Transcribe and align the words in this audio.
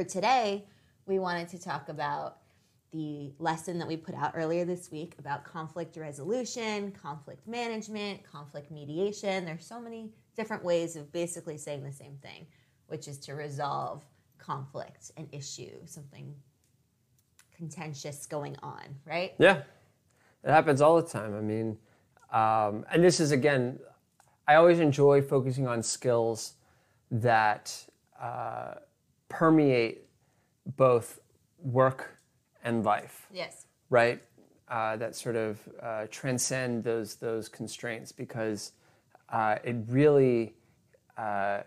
for 0.00 0.08
today, 0.08 0.64
we 1.04 1.18
wanted 1.18 1.46
to 1.46 1.60
talk 1.60 1.90
about 1.90 2.38
the 2.90 3.34
lesson 3.38 3.78
that 3.78 3.86
we 3.86 3.98
put 3.98 4.14
out 4.14 4.32
earlier 4.34 4.64
this 4.64 4.90
week 4.90 5.14
about 5.18 5.44
conflict 5.44 5.94
resolution, 5.98 6.90
conflict 6.92 7.46
management, 7.46 8.22
conflict 8.24 8.70
mediation. 8.70 9.44
There's 9.44 9.66
so 9.66 9.78
many 9.78 10.08
different 10.36 10.64
ways 10.64 10.96
of 10.96 11.12
basically 11.12 11.58
saying 11.58 11.84
the 11.84 11.92
same 11.92 12.16
thing, 12.22 12.46
which 12.86 13.08
is 13.08 13.18
to 13.18 13.34
resolve 13.34 14.02
conflict, 14.38 15.10
an 15.18 15.28
issue, 15.32 15.76
something 15.84 16.34
contentious 17.54 18.24
going 18.24 18.56
on, 18.62 18.84
right? 19.04 19.34
Yeah, 19.38 19.64
it 20.42 20.50
happens 20.50 20.80
all 20.80 20.96
the 20.96 21.06
time. 21.06 21.36
I 21.36 21.42
mean, 21.42 21.76
um, 22.32 22.86
and 22.90 23.04
this 23.04 23.20
is 23.20 23.32
again, 23.32 23.78
I 24.48 24.54
always 24.54 24.80
enjoy 24.80 25.20
focusing 25.20 25.66
on 25.68 25.82
skills 25.82 26.54
that 27.10 27.84
uh, 28.18 28.76
permeate 29.30 30.02
both 30.76 31.20
work 31.62 32.18
and 32.62 32.84
life. 32.84 33.26
Yes. 33.32 33.66
Right. 33.88 34.22
Uh, 34.68 34.96
that 34.96 35.16
sort 35.16 35.36
of 35.36 35.58
uh, 35.82 36.06
transcend 36.10 36.84
those 36.84 37.16
those 37.16 37.48
constraints 37.48 38.12
because 38.12 38.72
uh, 39.30 39.56
it 39.64 39.76
really 39.88 40.54
uh, 41.16 41.60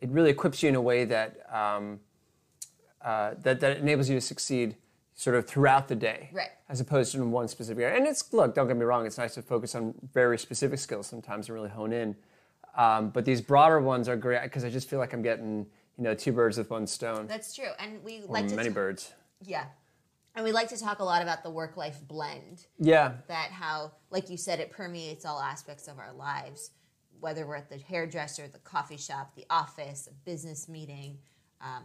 it 0.00 0.08
really 0.10 0.30
equips 0.30 0.62
you 0.62 0.68
in 0.68 0.76
a 0.76 0.80
way 0.80 1.04
that 1.04 1.38
um, 1.52 2.00
uh, 3.04 3.32
that 3.42 3.60
that 3.60 3.78
enables 3.78 4.08
you 4.08 4.14
to 4.14 4.20
succeed 4.20 4.76
sort 5.14 5.34
of 5.34 5.46
throughout 5.46 5.88
the 5.88 5.96
day, 5.96 6.28
Right. 6.32 6.50
As 6.68 6.80
opposed 6.80 7.12
to 7.12 7.18
in 7.18 7.30
one 7.30 7.48
specific 7.48 7.82
area. 7.82 7.96
And 7.96 8.06
it's 8.06 8.32
look, 8.32 8.54
don't 8.54 8.68
get 8.68 8.76
me 8.76 8.84
wrong, 8.84 9.06
it's 9.06 9.18
nice 9.18 9.34
to 9.34 9.42
focus 9.42 9.74
on 9.74 9.94
very 10.12 10.38
specific 10.38 10.78
skills 10.78 11.06
sometimes 11.06 11.48
and 11.48 11.54
really 11.54 11.70
hone 11.70 11.92
in. 11.92 12.16
Um, 12.76 13.08
but 13.08 13.24
these 13.24 13.40
broader 13.40 13.80
ones 13.80 14.08
are 14.08 14.16
great 14.16 14.42
because 14.42 14.62
I 14.62 14.70
just 14.70 14.88
feel 14.90 14.98
like 14.98 15.14
I'm 15.14 15.22
getting 15.22 15.66
you 15.98 16.04
know 16.04 16.14
two 16.14 16.32
birds 16.32 16.58
with 16.58 16.70
one 16.70 16.86
stone, 16.86 17.26
That's 17.26 17.54
true. 17.54 17.70
And 17.78 18.02
we 18.04 18.20
or 18.22 18.26
like 18.32 18.48
to 18.48 18.56
many 18.56 18.68
ta- 18.68 18.74
birds. 18.74 19.12
Yeah. 19.42 19.64
And 20.34 20.44
we 20.44 20.52
like 20.52 20.68
to 20.68 20.78
talk 20.78 20.98
a 20.98 21.04
lot 21.04 21.22
about 21.22 21.42
the 21.42 21.50
work 21.50 21.76
life 21.78 21.98
blend. 22.06 22.66
Yeah, 22.78 23.12
That 23.28 23.50
how, 23.52 23.92
like 24.10 24.28
you 24.28 24.36
said, 24.36 24.60
it 24.60 24.70
permeates 24.70 25.24
all 25.24 25.40
aspects 25.40 25.88
of 25.88 25.98
our 25.98 26.12
lives, 26.12 26.72
whether 27.20 27.46
we're 27.46 27.56
at 27.56 27.70
the 27.70 27.78
hairdresser, 27.78 28.46
the 28.46 28.58
coffee 28.58 28.98
shop, 28.98 29.34
the 29.34 29.46
office, 29.48 30.06
a 30.10 30.14
business 30.26 30.68
meeting, 30.68 31.16
um, 31.62 31.84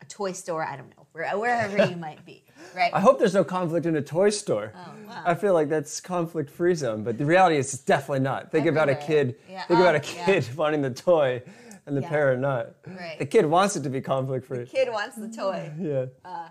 a 0.00 0.04
toy 0.06 0.32
store, 0.32 0.64
I 0.64 0.74
don't 0.76 0.90
know, 0.96 1.06
wherever 1.12 1.86
you 1.86 1.94
might 1.94 2.26
be, 2.26 2.44
right? 2.76 2.90
I 2.92 2.98
hope 2.98 3.20
there's 3.20 3.34
no 3.34 3.44
conflict 3.44 3.86
in 3.86 3.94
a 3.94 4.02
toy 4.02 4.30
store. 4.30 4.72
Oh, 4.74 4.94
wow. 5.06 5.22
I 5.24 5.34
feel 5.36 5.54
like 5.54 5.68
that's 5.68 6.00
conflict 6.00 6.50
free 6.50 6.74
zone, 6.74 7.04
but 7.04 7.16
the 7.16 7.24
reality 7.24 7.56
is 7.58 7.72
it's 7.72 7.84
definitely 7.84 8.24
not. 8.24 8.50
Think 8.50 8.66
about 8.66 8.88
a 8.88 8.96
kid. 8.96 9.36
Yeah. 9.48 9.62
Think 9.66 9.78
about 9.78 9.94
Oh, 9.94 9.98
a 9.98 10.16
yeah. 10.16 10.24
kid 10.26 10.48
wanting 10.56 10.82
the 10.82 10.90
toy, 10.90 11.40
and 11.86 11.96
the 11.96 12.00
Yeah. 12.02 12.08
parent 12.08 12.40
not. 12.40 12.74
Right. 12.86 13.18
The 13.18 13.26
kid 13.26 13.46
wants 13.46 13.76
it 13.76 13.82
to 13.82 13.90
be 13.90 14.00
conflict 14.00 14.46
free. 14.46 14.58
The 14.60 14.66
kid 14.66 14.88
wants 14.90 15.16
the 15.16 15.28
toy. 15.28 15.72
Yeah. 15.78 16.48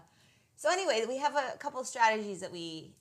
So 0.58 0.70
anyway, 0.72 1.04
we 1.08 1.18
have 1.18 1.36
a 1.36 1.58
couple 1.58 1.84
strategies 1.84 2.42
that 2.42 2.52
we 2.52 2.94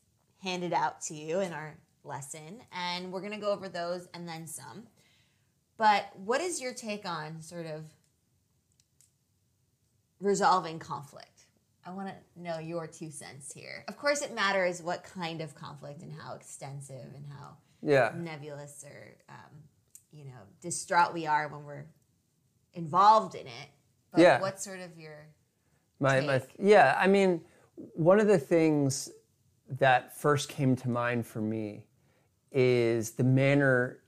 handed 0.42 0.72
out 0.72 1.00
to 1.02 1.14
you 1.14 1.40
in 1.40 1.52
our 1.52 1.76
lesson, 2.04 2.62
and 2.72 3.12
we're 3.12 3.20
going 3.20 3.32
to 3.34 3.38
go 3.38 3.52
over 3.52 3.68
those 3.68 4.08
and 4.14 4.26
then 4.26 4.46
some. 4.46 4.86
But 5.76 6.06
what 6.16 6.40
is 6.40 6.60
your 6.60 6.72
take 6.72 7.04
on 7.06 7.42
sort 7.42 7.66
of 7.66 7.84
resolving 10.20 10.78
conflict? 10.78 11.26
I 11.84 11.90
want 11.92 12.08
to 12.08 12.14
know 12.42 12.58
your 12.58 12.86
two 12.86 13.10
cents 13.10 13.52
here. 13.52 13.84
Of 13.88 13.96
course, 13.96 14.20
it 14.22 14.34
matters 14.34 14.82
what 14.82 15.02
kind 15.02 15.40
of 15.40 15.54
conflict 15.54 16.02
and 16.02 16.12
how 16.12 16.34
extensive 16.34 17.14
and 17.14 17.26
how 17.30 17.56
Yeah. 17.82 18.12
nebulous 18.16 18.84
or 18.84 19.16
um, 19.28 19.64
you 20.12 20.24
know 20.24 20.40
distraught 20.60 21.14
we 21.14 21.26
are 21.26 21.48
when 21.48 21.64
we're 21.64 21.86
involved 22.74 23.34
in 23.34 23.46
it. 23.46 23.68
But 24.12 24.20
Yeah. 24.20 24.40
what's 24.40 24.64
sort 24.64 24.80
of 24.80 24.98
your 24.98 25.26
My, 26.00 26.20
my, 26.20 26.38
take? 26.38 26.54
yeah, 26.58 26.96
I 26.98 27.06
mean, 27.06 27.44
one 27.94 28.20
of 28.20 28.26
the 28.26 28.38
things 28.38 29.10
that 29.68 30.16
first 30.16 30.48
came 30.48 30.74
to 30.76 30.88
mind 30.88 31.26
for 31.26 31.40
me 31.40 31.84
is 32.52 33.12
the 33.12 33.24
manner, 33.24 34.00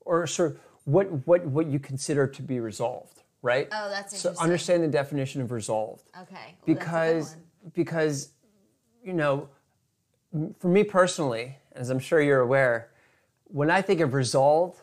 or 0.00 0.26
sort 0.26 0.52
of 0.52 0.60
what 0.84 1.26
what 1.26 1.46
what 1.46 1.66
you 1.66 1.78
consider 1.78 2.26
to 2.26 2.42
be 2.42 2.58
resolved, 2.58 3.22
right? 3.42 3.68
Oh, 3.70 3.88
that's 3.88 4.18
so 4.18 4.34
understand 4.38 4.82
the 4.82 4.88
definition 4.88 5.40
of 5.42 5.52
resolved. 5.52 6.10
Okay. 6.22 6.56
Well, 6.66 6.76
that's 6.76 6.86
a 6.86 6.90
good 6.90 7.16
because 7.16 7.36
because 7.74 8.30
you 9.02 9.12
know 9.12 9.48
for 10.58 10.68
me 10.68 10.84
personally 10.84 11.56
as 11.72 11.90
i'm 11.90 11.98
sure 11.98 12.20
you're 12.20 12.40
aware 12.40 12.90
when 13.44 13.70
i 13.70 13.80
think 13.80 14.00
of 14.00 14.14
resolve 14.14 14.82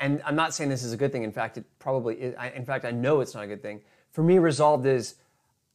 and 0.00 0.22
i'm 0.24 0.36
not 0.36 0.54
saying 0.54 0.70
this 0.70 0.82
is 0.82 0.92
a 0.92 0.96
good 0.96 1.12
thing 1.12 1.22
in 1.22 1.32
fact 1.32 1.56
it 1.58 1.64
probably 1.78 2.14
is 2.16 2.34
I, 2.38 2.50
in 2.50 2.64
fact 2.64 2.84
i 2.84 2.90
know 2.90 3.20
it's 3.20 3.34
not 3.34 3.44
a 3.44 3.46
good 3.46 3.62
thing 3.62 3.80
for 4.10 4.22
me 4.22 4.38
resolved 4.38 4.86
is 4.86 5.16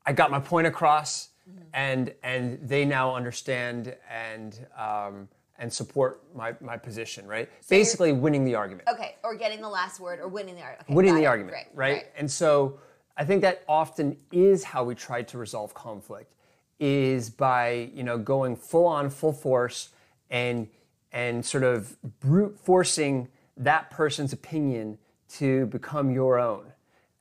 i 0.05 0.13
got 0.13 0.31
my 0.31 0.39
point 0.39 0.67
across 0.67 1.29
Mm-hmm. 1.49 1.61
and 1.73 2.13
and 2.23 2.57
they 2.69 2.85
now 2.85 3.13
understand 3.13 3.97
and 4.09 4.65
um, 4.77 5.27
and 5.59 5.71
support 5.73 6.21
my, 6.33 6.55
my 6.61 6.77
position 6.77 7.27
right 7.27 7.49
basically 7.69 8.13
winning 8.13 8.45
the 8.45 8.55
argument 8.55 8.87
Okay, 8.87 9.15
or 9.25 9.35
getting 9.35 9.59
the 9.59 9.67
last 9.67 9.99
word 9.99 10.21
or 10.21 10.29
winning 10.29 10.55
the 10.55 10.61
argument. 10.61 10.85
Okay, 10.87 10.93
winning 10.95 11.15
the 11.15 11.23
it. 11.23 11.25
argument, 11.25 11.53
Great, 11.55 11.67
right? 11.75 11.93
right. 11.95 12.05
And 12.17 12.31
so 12.31 12.79
I 13.17 13.25
think 13.25 13.41
that 13.41 13.63
often 13.67 14.15
is 14.31 14.63
how 14.63 14.85
we 14.85 14.95
try 14.95 15.21
to 15.21 15.37
resolve 15.37 15.73
conflict 15.73 16.33
is 16.79 17.29
by, 17.29 17.89
you 17.93 18.03
know, 18.03 18.17
going 18.17 18.55
full 18.55 18.85
on, 18.85 19.09
full 19.09 19.33
force 19.33 19.89
and 20.29 20.69
and 21.11 21.45
sort 21.45 21.65
of 21.65 21.97
brute 22.21 22.57
forcing 22.57 23.27
that 23.57 23.91
person's 23.91 24.33
opinion 24.33 24.97
to 25.29 25.65
become 25.67 26.11
your 26.11 26.39
own. 26.39 26.65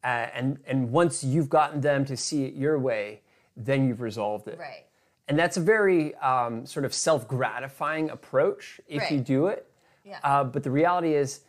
Uh, 0.05 0.27
and 0.35 0.59
and 0.67 0.91
once 0.91 1.23
you've 1.23 1.49
gotten 1.49 1.81
them 1.81 2.05
to 2.05 2.17
see 2.17 2.45
it 2.45 2.55
your 2.55 2.79
way, 2.79 3.21
then 3.57 3.87
you've 3.87 4.01
resolved 4.01 4.49
it. 4.49 4.59
Right. 4.59 4.85
And 5.29 5.39
that's 5.39 5.57
a 5.57 5.61
very 5.61 6.15
um, 6.17 6.67
sort 6.67 6.85
of 6.85 6.93
self 6.93 7.29
gratifying 7.29 8.11
approach 8.11 8.81
if 8.89 9.11
you 9.11 9.21
do 9.21 9.47
it. 9.47 9.71
Yeah. 10.05 10.19
Uh, 10.25 10.43
but 10.45 10.65
the 10.65 10.71
reality 10.71 11.15
is, 11.15 11.41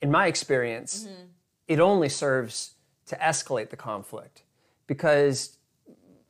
in 0.00 0.10
my 0.10 0.28
experience, 0.28 1.04
Mm-hmm. 1.04 1.24
it 1.68 1.80
only 1.80 2.08
serves 2.08 2.74
to 3.06 3.16
escalate 3.16 3.70
the 3.70 3.76
conflict 3.76 4.42
because 4.86 5.58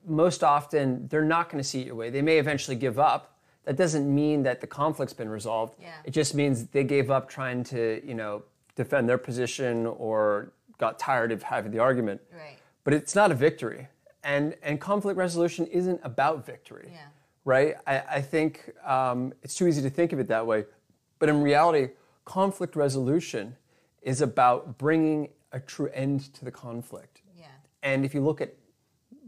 most 0.06 0.42
often 0.42 1.08
they're 1.08 1.24
not 1.24 1.50
going 1.50 1.62
to 1.62 1.68
see 1.68 1.80
it 1.82 1.86
your 1.86 1.94
way. 1.94 2.08
They 2.10 2.22
may 2.22 2.38
eventually 2.38 2.76
give 2.76 2.98
up. 2.98 3.35
That 3.66 3.76
doesn't 3.76 4.12
mean 4.12 4.44
that 4.44 4.60
the 4.60 4.66
conflict's 4.66 5.12
been 5.12 5.28
resolved. 5.28 5.74
Yeah. 5.80 5.92
It 6.04 6.12
just 6.12 6.34
means 6.34 6.66
they 6.68 6.84
gave 6.84 7.10
up 7.10 7.28
trying 7.28 7.64
to, 7.64 8.00
you 8.06 8.14
know, 8.14 8.42
defend 8.76 9.08
their 9.08 9.18
position 9.18 9.86
or 9.86 10.52
got 10.78 10.98
tired 10.98 11.32
of 11.32 11.42
having 11.42 11.72
the 11.72 11.80
argument. 11.80 12.20
Right. 12.32 12.58
But 12.84 12.94
it's 12.94 13.14
not 13.14 13.30
a 13.30 13.34
victory. 13.34 13.88
And, 14.22 14.54
and 14.62 14.80
conflict 14.80 15.18
resolution 15.18 15.66
isn't 15.66 16.00
about 16.04 16.46
victory 16.46 16.90
Yeah. 16.92 17.06
right? 17.44 17.74
I, 17.86 18.02
I 18.18 18.20
think 18.20 18.72
um, 18.84 19.32
it's 19.42 19.54
too 19.56 19.66
easy 19.66 19.82
to 19.82 19.90
think 19.90 20.12
of 20.12 20.18
it 20.20 20.28
that 20.28 20.46
way. 20.46 20.64
But 21.18 21.28
in 21.28 21.42
reality, 21.42 21.90
conflict 22.24 22.76
resolution 22.76 23.56
is 24.02 24.20
about 24.20 24.78
bringing 24.78 25.30
a 25.52 25.58
true 25.60 25.90
end 25.92 26.32
to 26.34 26.44
the 26.44 26.50
conflict. 26.52 27.22
Yeah. 27.36 27.46
And 27.82 28.04
if 28.04 28.14
you 28.14 28.20
look 28.20 28.40
at 28.40 28.54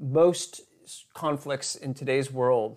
most 0.01 0.61
conflicts 1.15 1.75
in 1.75 1.95
today's 1.95 2.31
world, 2.31 2.77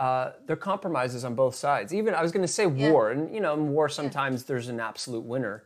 uh, 0.00 0.32
they're 0.46 0.56
compromises 0.56 1.24
on 1.24 1.34
both 1.34 1.54
sides. 1.54 1.92
Even 1.94 2.14
I 2.14 2.22
was 2.22 2.32
going 2.32 2.42
to 2.42 2.52
say 2.52 2.66
war, 2.66 3.10
and 3.12 3.32
you 3.34 3.40
know, 3.40 3.54
in 3.54 3.68
war 3.68 3.88
sometimes 3.88 4.44
there's 4.44 4.68
an 4.68 4.80
absolute 4.80 5.24
winner. 5.24 5.64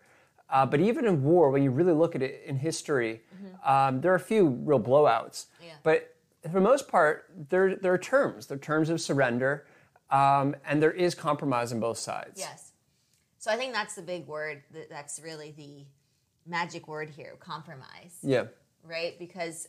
Uh, 0.50 0.66
but 0.66 0.80
even 0.80 1.06
in 1.06 1.22
war, 1.22 1.50
when 1.50 1.62
you 1.62 1.70
really 1.70 1.92
look 1.92 2.14
at 2.14 2.22
it 2.22 2.42
in 2.44 2.56
history, 2.56 3.22
um, 3.64 4.00
there 4.00 4.12
are 4.12 4.16
a 4.16 4.20
few 4.20 4.48
real 4.68 4.80
blowouts. 4.80 5.46
Yeah. 5.62 5.72
But 5.82 6.14
for 6.42 6.52
the 6.52 6.60
most 6.60 6.88
part, 6.88 7.30
there 7.48 7.76
there 7.76 7.92
are 7.94 7.98
terms. 7.98 8.46
There 8.48 8.56
are 8.56 8.60
terms 8.60 8.90
of 8.90 9.00
surrender, 9.00 9.66
um, 10.10 10.54
and 10.66 10.82
there 10.82 10.90
is 10.92 11.14
compromise 11.14 11.72
on 11.72 11.80
both 11.80 11.98
sides. 11.98 12.38
Yes. 12.40 12.72
So 13.38 13.50
I 13.52 13.56
think 13.56 13.72
that's 13.72 13.94
the 13.94 14.02
big 14.02 14.26
word. 14.26 14.62
that- 14.72 14.90
That's 14.90 15.20
really 15.20 15.52
the 15.56 15.84
magic 16.46 16.88
word 16.88 17.08
here 17.10 17.34
compromise. 17.40 18.18
Yeah. 18.22 18.46
right? 18.82 19.18
Because 19.18 19.68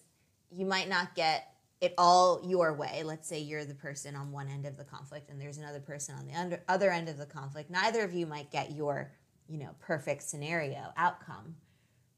you 0.52 0.66
might 0.66 0.90
not 0.90 1.16
get 1.16 1.54
it 1.81 1.93
all 1.97 2.41
your 2.45 2.73
way. 2.73 3.03
Let's 3.03 3.27
say 3.27 3.39
you're 3.39 3.66
the 3.66 3.75
person 3.75 4.16
on 4.16 4.31
one 4.31 4.47
end 4.47 4.66
of 4.66 4.77
the 4.77 4.83
conflict 4.83 5.29
and 5.29 5.39
there's 5.39 5.57
another 5.57 5.79
person 5.79 6.16
on 6.16 6.25
the 6.25 6.33
under, 6.33 6.63
other 6.67 6.89
end 6.89 7.09
of 7.09 7.17
the 7.17 7.25
conflict. 7.25 7.69
Neither 7.69 8.03
of 8.03 8.13
you 8.13 8.25
might 8.25 8.51
get 8.51 8.72
your, 8.72 9.11
you 9.47 9.57
know, 9.57 9.75
perfect 9.79 10.23
scenario 10.23 10.93
outcome. 10.97 11.55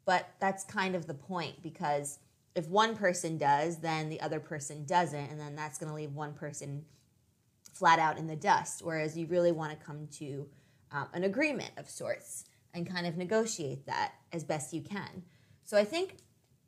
But 0.06 0.30
that's 0.39 0.63
kind 0.63 0.95
of 0.95 1.07
the 1.07 1.13
point 1.13 1.62
because 1.62 2.19
if 2.56 2.68
one 2.69 2.95
person 2.95 3.38
does, 3.38 3.77
then 3.80 4.09
the 4.09 4.21
other 4.21 4.39
person 4.39 4.86
doesn't, 4.86 5.30
and 5.31 5.39
then 5.39 5.56
that's 5.56 5.77
going 5.77 5.89
to 5.89 5.95
leave 5.95 6.13
one 6.13 6.33
person 6.33 6.86
flat 7.74 8.00
out 8.00 8.18
in 8.18 8.27
the 8.27 8.36
dust. 8.36 8.81
Whereas 8.83 9.18
you 9.18 9.27
really 9.27 9.51
want 9.51 9.77
to 9.77 9.86
come 9.86 10.07
to 10.13 10.48
um, 10.92 11.07
an 11.13 11.24
agreement 11.24 11.71
of 11.77 11.89
sorts 11.89 12.45
and 12.74 12.89
kind 12.89 13.06
of 13.06 13.18
negotiate 13.18 13.86
that 13.86 14.13
as 14.31 14.44
best 14.44 14.74
you 14.74 14.81
can. 14.81 15.24
So 15.65 15.77
I 15.77 15.83
think 15.83 16.18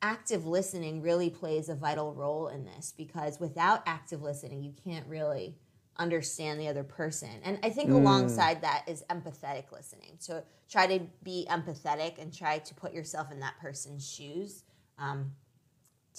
active 0.02 0.46
listening 0.46 1.02
really 1.02 1.30
plays 1.30 1.68
a 1.68 1.74
vital 1.74 2.14
role 2.14 2.48
in 2.48 2.64
this 2.64 2.94
because 2.96 3.38
without 3.38 3.82
active 3.86 4.22
listening, 4.22 4.62
you 4.62 4.74
can't 4.84 5.06
really 5.06 5.56
understand 5.96 6.58
the 6.58 6.68
other 6.68 6.84
person. 6.84 7.28
And 7.44 7.58
I 7.62 7.70
think 7.70 7.90
alongside 7.90 8.62
that 8.62 8.84
is 8.86 9.04
empathetic 9.10 9.70
listening. 9.72 10.16
So 10.18 10.42
try 10.70 10.86
to 10.86 11.04
be 11.22 11.46
empathetic 11.50 12.20
and 12.20 12.32
try 12.32 12.58
to 12.58 12.74
put 12.74 12.94
yourself 12.94 13.30
in 13.30 13.40
that 13.40 13.58
person's 13.60 14.08
shoes. 14.08 14.64
Um, 14.98 15.32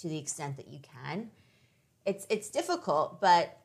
to 0.01 0.07
the 0.07 0.17
extent 0.17 0.57
that 0.57 0.67
you 0.67 0.79
can. 0.79 1.29
It's 2.05 2.25
it's 2.29 2.49
difficult, 2.49 3.21
but 3.21 3.57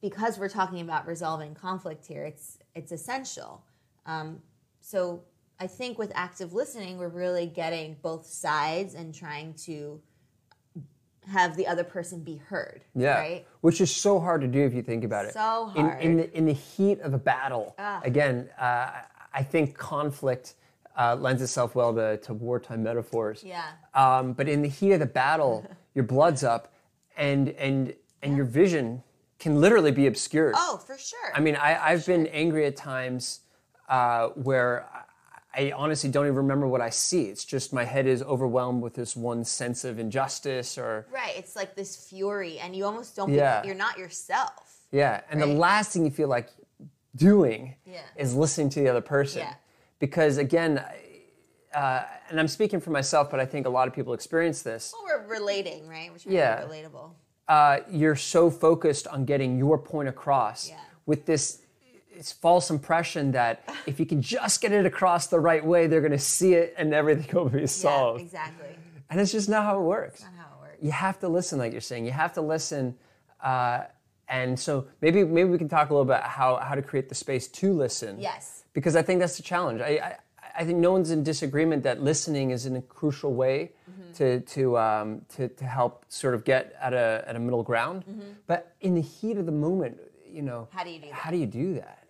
because 0.00 0.38
we're 0.38 0.48
talking 0.48 0.80
about 0.80 1.06
resolving 1.06 1.54
conflict 1.54 2.06
here, 2.06 2.24
it's 2.24 2.58
it's 2.74 2.92
essential. 2.92 3.64
Um, 4.04 4.40
so 4.80 5.22
I 5.62 5.68
think 5.68 5.96
with 5.96 6.10
active 6.16 6.52
listening, 6.54 6.98
we're 6.98 7.06
really 7.06 7.46
getting 7.46 7.96
both 8.02 8.26
sides 8.26 8.94
and 8.96 9.14
trying 9.14 9.54
to 9.66 10.00
have 11.28 11.56
the 11.56 11.68
other 11.68 11.84
person 11.84 12.24
be 12.24 12.34
heard. 12.34 12.82
Yeah. 12.96 13.14
Right. 13.20 13.46
Which 13.60 13.80
is 13.80 13.94
so 13.94 14.18
hard 14.18 14.40
to 14.40 14.48
do 14.48 14.58
if 14.64 14.74
you 14.74 14.82
think 14.82 15.04
about 15.04 15.26
it. 15.26 15.34
So 15.34 15.72
In, 15.76 15.88
in, 16.00 16.16
the, 16.16 16.36
in 16.36 16.46
the 16.46 16.52
heat 16.52 16.98
of 16.98 17.14
a 17.14 17.18
battle, 17.18 17.76
Ah. 17.78 18.00
again, 18.02 18.50
uh, 18.58 18.90
I 19.32 19.44
think 19.44 19.78
conflict 19.78 20.54
uh, 20.98 21.14
lends 21.14 21.40
itself 21.40 21.76
well 21.76 21.94
to, 21.94 22.16
to 22.16 22.34
wartime 22.34 22.82
metaphors. 22.82 23.44
Yeah. 23.44 23.62
Um, 23.94 24.32
but 24.32 24.48
in 24.48 24.62
the 24.62 24.68
heat 24.68 24.90
of 24.90 24.98
the 24.98 25.06
battle, 25.06 25.64
your 25.94 26.02
blood's 26.04 26.42
up 26.42 26.74
and, 27.16 27.50
and, 27.50 27.94
and 28.20 28.36
your 28.36 28.46
vision 28.46 29.04
can 29.38 29.60
literally 29.60 29.92
be 29.92 30.08
obscured. 30.08 30.54
Oh, 30.58 30.78
for 30.84 30.98
sure. 30.98 31.30
I 31.32 31.38
mean, 31.38 31.54
I, 31.54 31.90
I've 31.92 32.04
been 32.04 32.26
angry 32.26 32.66
at 32.66 32.74
times 32.74 33.42
uh, 33.88 34.30
where 34.30 34.88
I, 35.54 35.72
honestly 35.72 36.10
don't 36.10 36.24
even 36.26 36.36
remember 36.36 36.66
what 36.66 36.80
I 36.80 36.90
see. 36.90 37.24
It's 37.24 37.44
just 37.44 37.72
my 37.72 37.84
head 37.84 38.06
is 38.06 38.22
overwhelmed 38.22 38.82
with 38.82 38.94
this 38.94 39.14
one 39.14 39.44
sense 39.44 39.84
of 39.84 39.98
injustice 39.98 40.78
or 40.78 41.06
right. 41.12 41.34
It's 41.36 41.54
like 41.56 41.74
this 41.74 41.96
fury, 42.08 42.58
and 42.58 42.74
you 42.74 42.84
almost 42.84 43.16
don't. 43.16 43.32
Yeah. 43.32 43.62
You're 43.64 43.74
not 43.74 43.98
yourself. 43.98 44.80
Yeah, 44.90 45.22
and 45.30 45.40
the 45.40 45.46
last 45.46 45.92
thing 45.92 46.04
you 46.04 46.10
feel 46.10 46.28
like 46.28 46.50
doing 47.16 47.76
Yeah. 47.86 48.00
is 48.16 48.34
listening 48.34 48.68
to 48.70 48.80
the 48.80 48.88
other 48.88 49.00
person. 49.00 49.40
Yeah. 49.40 49.54
Because 49.98 50.36
again, 50.38 50.84
uh, 51.74 52.02
and 52.28 52.38
I'm 52.40 52.48
speaking 52.48 52.80
for 52.80 52.90
myself, 52.90 53.30
but 53.30 53.40
I 53.40 53.46
think 53.46 53.66
a 53.66 53.70
lot 53.70 53.88
of 53.88 53.94
people 53.94 54.12
experience 54.12 54.62
this. 54.62 54.92
Well, 54.94 55.04
we're 55.18 55.26
relating, 55.34 55.88
right? 55.88 56.10
Trying 56.18 56.34
Yeah. 56.36 56.62
relatable. 56.64 57.10
Uh, 57.48 57.78
you're 57.90 58.16
so 58.16 58.50
focused 58.50 59.06
on 59.08 59.24
getting 59.24 59.58
your 59.58 59.78
point 59.78 60.08
across 60.08 60.68
Yeah. 60.68 60.80
with 61.06 61.24
this, 61.26 61.61
this 62.16 62.32
false 62.32 62.70
impression 62.70 63.32
that 63.32 63.68
if 63.86 63.98
you 64.00 64.06
can 64.06 64.20
just 64.22 64.60
get 64.60 64.72
it 64.72 64.86
across 64.86 65.26
the 65.28 65.40
right 65.40 65.64
way, 65.64 65.86
they're 65.86 66.00
going 66.00 66.12
to 66.12 66.18
see 66.18 66.54
it 66.54 66.74
and 66.76 66.92
everything 66.94 67.28
will 67.34 67.48
be 67.48 67.66
solved. 67.66 68.20
Yeah, 68.20 68.24
exactly. 68.26 68.68
And 69.10 69.20
it's 69.20 69.32
just 69.32 69.48
not 69.48 69.64
how 69.64 69.78
it 69.78 69.82
works. 69.82 70.22
Not 70.22 70.32
how 70.36 70.46
it 70.56 70.60
works. 70.62 70.78
you 70.82 70.90
have 70.92 71.18
to 71.20 71.28
listen 71.28 71.58
like 71.58 71.72
you're 71.72 71.80
saying 71.80 72.04
you 72.06 72.12
have 72.12 72.32
to 72.34 72.40
listen 72.42 72.94
uh, 73.42 73.82
and 74.28 74.58
so 74.58 74.86
maybe 75.00 75.24
maybe 75.24 75.50
we 75.50 75.58
can 75.58 75.68
talk 75.68 75.90
a 75.90 75.92
little 75.92 76.04
bit 76.06 76.20
how 76.22 76.56
how 76.56 76.74
to 76.74 76.82
create 76.82 77.08
the 77.08 77.14
space 77.14 77.48
to 77.48 77.72
listen 77.72 78.18
Yes. 78.18 78.64
because 78.72 78.94
i 78.96 79.02
think 79.02 79.20
that's 79.20 79.36
the 79.36 79.42
challenge 79.42 79.80
i 79.80 79.92
i, 80.08 80.16
I 80.60 80.64
think 80.64 80.78
no 80.78 80.92
one's 80.92 81.10
in 81.10 81.22
disagreement 81.24 81.82
that 81.82 82.02
listening 82.02 82.50
is 82.52 82.64
in 82.66 82.76
a 82.76 82.82
crucial 82.82 83.34
way 83.34 83.72
Mm-hmm. 83.90 84.12
to 84.14 84.40
to, 84.54 84.78
um, 84.78 85.20
to 85.36 85.48
to 85.48 85.64
help 85.64 86.04
sort 86.08 86.34
of 86.34 86.44
get 86.44 86.74
at 86.80 86.94
a 86.94 87.24
at 87.26 87.34
a 87.36 87.38
middle 87.40 87.62
ground 87.62 88.04
but 88.46 88.74
in 88.80 88.94
the 88.94 89.02
heat 89.02 89.36
of 89.36 89.44
the 89.44 89.52
moment 89.52 89.98
you 90.26 90.40
know 90.42 90.68
Mm-hmm. 90.70 90.78
How 90.78 90.84
do 90.84 90.90
you 90.90 91.00
do 91.00 91.06
that? 91.08 91.14
how 91.14 91.30
do 91.30 91.36
you 91.36 91.46
do 91.46 91.74
that 91.74 92.01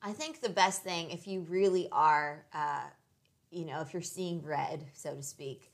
I 0.00 0.12
think 0.12 0.40
the 0.40 0.48
best 0.48 0.82
thing, 0.82 1.10
if 1.10 1.26
you 1.26 1.40
really 1.48 1.88
are, 1.90 2.44
uh, 2.52 2.84
you 3.50 3.64
know, 3.64 3.80
if 3.80 3.92
you're 3.92 4.02
seeing 4.02 4.42
red, 4.42 4.84
so 4.94 5.14
to 5.14 5.22
speak, 5.22 5.72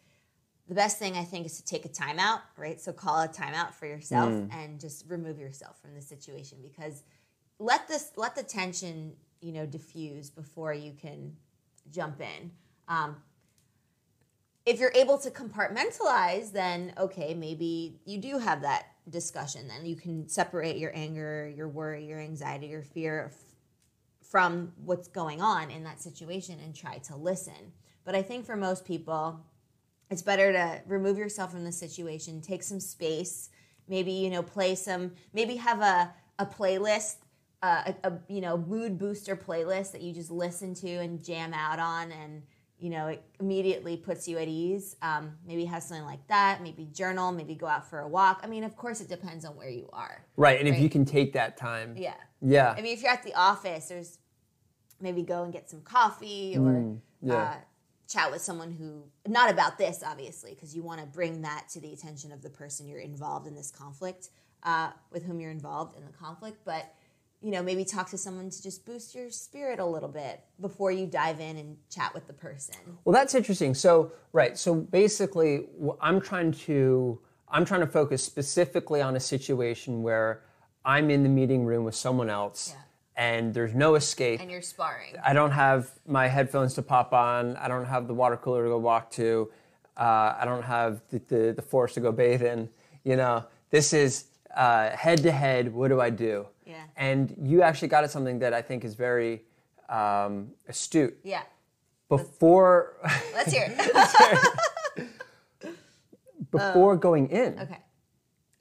the 0.69 0.75
best 0.75 0.99
thing 0.99 1.17
I 1.17 1.25
think 1.25 1.45
is 1.47 1.59
to 1.59 1.65
take 1.65 1.85
a 1.85 1.91
timeout, 1.91 2.41
right? 2.57 2.81
So 2.81 2.93
call 2.93 3.21
a 3.21 3.29
timeout 3.29 3.75
for 3.75 3.87
yourself 3.87 4.33
and 4.51 4.81
just 4.81 5.05
remove 5.09 5.39
yourself 5.39 5.79
from 5.81 5.95
the 5.95 6.01
situation 6.01 6.59
because 6.63 7.03
let 7.59 7.87
this 7.87 8.13
let 8.17 8.35
the 8.35 8.43
tension, 8.43 9.13
you 9.41 9.53
know, 9.53 9.67
diffuse 9.67 10.31
before 10.31 10.73
you 10.73 10.93
can 10.93 11.37
jump 11.91 12.21
in. 12.21 12.51
Um, 12.89 13.17
if 14.65 14.81
you're 14.81 14.93
able 14.95 15.19
to 15.19 15.31
compartmentalize, 15.31 16.51
then 16.51 16.95
okay, 16.97 17.35
maybe 17.35 18.01
you 18.07 18.17
do 18.17 18.39
have 18.39 18.63
that 18.63 18.87
discussion. 19.11 19.69
Then 19.69 19.85
you 19.85 19.97
can 19.97 20.27
separate 20.29 20.79
your 20.79 20.93
anger, 20.95 21.53
your 21.55 21.69
worry, 21.69 22.07
your 22.07 22.21
anxiety, 22.21 22.69
your 22.69 22.83
fear 22.83 23.31
from 24.35 24.73
what's 24.85 25.07
going 25.07 25.41
on 25.41 25.71
in 25.71 25.85
that 25.85 26.01
situation 26.01 26.59
and 26.65 26.75
try 26.75 26.99
to 26.99 27.15
listen. 27.15 27.73
But 28.05 28.17
I 28.17 28.23
think 28.23 28.45
for 28.45 28.57
most 28.57 28.85
people, 28.85 29.39
it's 30.11 30.23
better 30.23 30.51
to 30.53 30.81
remove 30.89 31.17
yourself 31.17 31.53
from 31.53 31.63
the 31.63 31.71
situation, 31.71 32.41
take 32.41 32.65
some 32.65 32.81
space, 32.81 33.51
maybe 33.87 34.11
you 34.11 34.31
know 34.31 34.43
play 34.43 34.75
some, 34.75 35.13
maybe 35.35 35.55
have 35.55 35.81
a 35.83 36.13
a 36.41 36.47
playlist, 36.47 37.19
uh, 37.63 37.93
a, 38.03 38.09
a 38.09 38.13
you 38.27 38.41
know 38.41 38.59
mood 38.59 38.99
booster 38.99 39.37
playlist 39.37 39.93
that 39.93 40.03
you 40.03 40.13
just 40.13 40.33
listen 40.33 40.75
to 40.75 40.89
and 40.89 41.23
jam 41.25 41.55
out 41.55 41.79
on, 41.79 42.11
and 42.11 42.43
you 42.77 42.91
know 42.91 43.07
it 43.07 43.23
immediately 43.39 43.97
puts 43.97 44.27
you 44.27 44.37
at 44.39 44.49
ease. 44.49 44.97
Um, 45.01 45.35
maybe 45.47 45.65
have 45.67 45.85
something 45.85 46.05
like 46.05 46.27
that. 46.27 46.61
Maybe 46.61 46.89
journal. 46.93 47.31
Maybe 47.31 47.55
go 47.55 47.69
out 47.69 47.89
for 47.89 48.01
a 48.01 48.09
walk. 48.09 48.41
I 48.43 48.49
mean, 48.49 48.65
of 48.65 48.77
course, 48.77 49.01
it 49.01 49.09
depends 49.09 49.45
on 49.45 49.55
where 49.55 49.71
you 49.71 49.89
are. 49.93 50.27
right 50.37 50.59
and 50.59 50.69
if 50.69 50.81
you 50.81 50.91
can 50.91 51.05
take 51.05 51.33
that 51.35 51.57
time 51.57 51.95
Yeah. 51.97 52.15
yeah 52.43 52.75
I 52.77 52.83
mean, 52.83 52.95
if 52.95 53.01
you're 53.01 53.13
at 53.13 53.23
the 53.23 53.35
office, 53.35 53.87
there's 53.91 54.19
maybe 55.01 55.23
go 55.23 55.45
and 55.45 55.53
get 55.53 55.69
some 55.69 55.81
coffee 55.83 56.57
or 56.57 56.97
yeah. 57.23 57.35
uh, 57.35 57.55
chat 58.09 58.31
with 58.31 58.43
someone 58.43 58.73
who, 58.73 59.03
not 59.27 59.51
about 59.51 59.79
this, 59.79 60.03
obviously, 60.05 60.51
because 60.55 60.75
you 60.75 60.83
want 60.83 61.01
to 61.01 61.07
bring 61.07 61.43
that 61.43 61.69
to 61.71 61.81
the 61.81 61.93
attention 61.93 62.33
of 62.33 62.43
the 62.43 62.51
person 62.51 62.89
you're 62.89 63.01
involved 63.01 63.47
in 63.47 63.55
this 63.55 63.71
conflict, 63.71 64.31
uh, 64.63 64.91
with 65.11 65.25
whom 65.25 65.41
you're 65.41 65.51
involved 65.51 65.97
in 65.97 66.05
the 66.05 66.13
conflict. 66.13 66.59
But, 66.65 66.93
you 67.41 67.51
know, 67.51 67.63
maybe 67.63 67.85
talk 67.85 68.11
to 68.11 68.19
someone 68.19 68.51
to 68.51 68.63
just 68.63 68.87
boost 68.87 69.15
your 69.15 69.31
spirit 69.31 69.79
a 69.79 69.85
little 69.85 70.09
bit 70.09 70.41
before 70.61 70.91
you 70.91 71.07
dive 71.07 71.41
in 71.41 71.57
and 71.57 71.77
chat 71.91 72.15
with 72.15 72.27
the 72.27 72.33
person. 72.33 72.77
Well, 73.05 73.13
that's 73.13 73.35
interesting. 73.35 73.75
So, 73.75 74.13
right. 74.33 74.57
So 74.57 74.75
basically, 74.75 75.67
I'm 76.01 76.21
trying 76.21 76.53
to 76.53 77.19
I'm 77.55 77.65
trying 77.65 77.81
to 77.81 77.87
focus 77.87 78.25
specifically 78.25 79.01
on 79.01 79.15
a 79.15 79.21
situation 79.21 80.03
where 80.03 80.43
I'm 80.85 81.09
in 81.09 81.23
the 81.23 81.29
meeting 81.29 81.65
room 81.65 81.85
with 81.85 81.95
someone 81.95 82.29
else, 82.29 82.75
Yeah. 82.75 82.81
And 83.17 83.55
there's 83.55 83.75
no 83.75 83.95
escape. 83.95 84.41
And 84.41 84.51
you're 84.51 84.63
sparring. 84.63 85.15
I 85.25 85.33
don't 85.33 85.53
have 85.53 85.91
my 86.07 86.29
headphones 86.29 86.75
to 86.75 86.83
pop 86.83 87.13
on. 87.13 87.57
I 87.57 87.69
don't 87.69 87.87
have 87.87 88.09
the 88.09 88.15
water 88.15 88.37
cooler 88.37 88.65
to 88.65 88.71
go 88.71 88.79
walk 88.79 89.11
to. 89.13 89.51
Uh, 89.97 90.35
I 90.39 90.45
don't 90.45 90.65
have 90.65 91.03
the, 91.11 91.21
the, 91.29 91.53
the 91.53 91.63
forest 91.63 91.95
to 91.95 92.01
go 92.01 92.11
bathe 92.11 92.43
in. 92.43 92.69
You 93.05 93.17
know, 93.17 93.45
this 93.71 93.93
is 93.93 94.27
head 94.55 95.23
to 95.23 95.31
head. 95.31 95.73
What 95.73 95.89
do 95.89 96.01
I 96.01 96.11
do? 96.11 96.47
Yeah. 96.67 96.83
And 96.97 97.35
you 97.41 97.63
actually 97.63 97.89
got 97.89 98.05
at 98.05 98.11
something 98.11 98.39
that 98.41 98.53
I 98.53 98.63
think 98.63 98.85
is 98.85 98.95
very 98.95 99.43
um, 99.89 100.51
astute. 100.69 101.17
Yeah. 101.23 101.43
Before 102.09 102.97
Let's 103.35 103.53
hear 103.57 103.67
it. 103.69 105.09
before 106.51 106.97
going 106.97 107.29
in, 107.31 107.59
okay. 107.59 107.79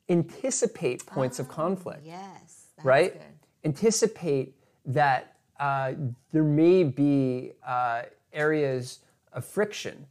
anticipate 0.10 1.06
points 1.06 1.40
of 1.40 1.48
conflict. 1.48 2.06
Yes. 2.06 2.68
Right? 2.84 3.14
Good. 3.14 3.33
Anticipate 3.66 4.56
that 4.86 5.36
uh, 5.60 5.94
there 6.32 6.44
may 6.44 6.84
be 6.84 7.54
uh, 7.66 8.04
areas 8.34 9.00
of 9.32 9.46
friction, 9.46 10.06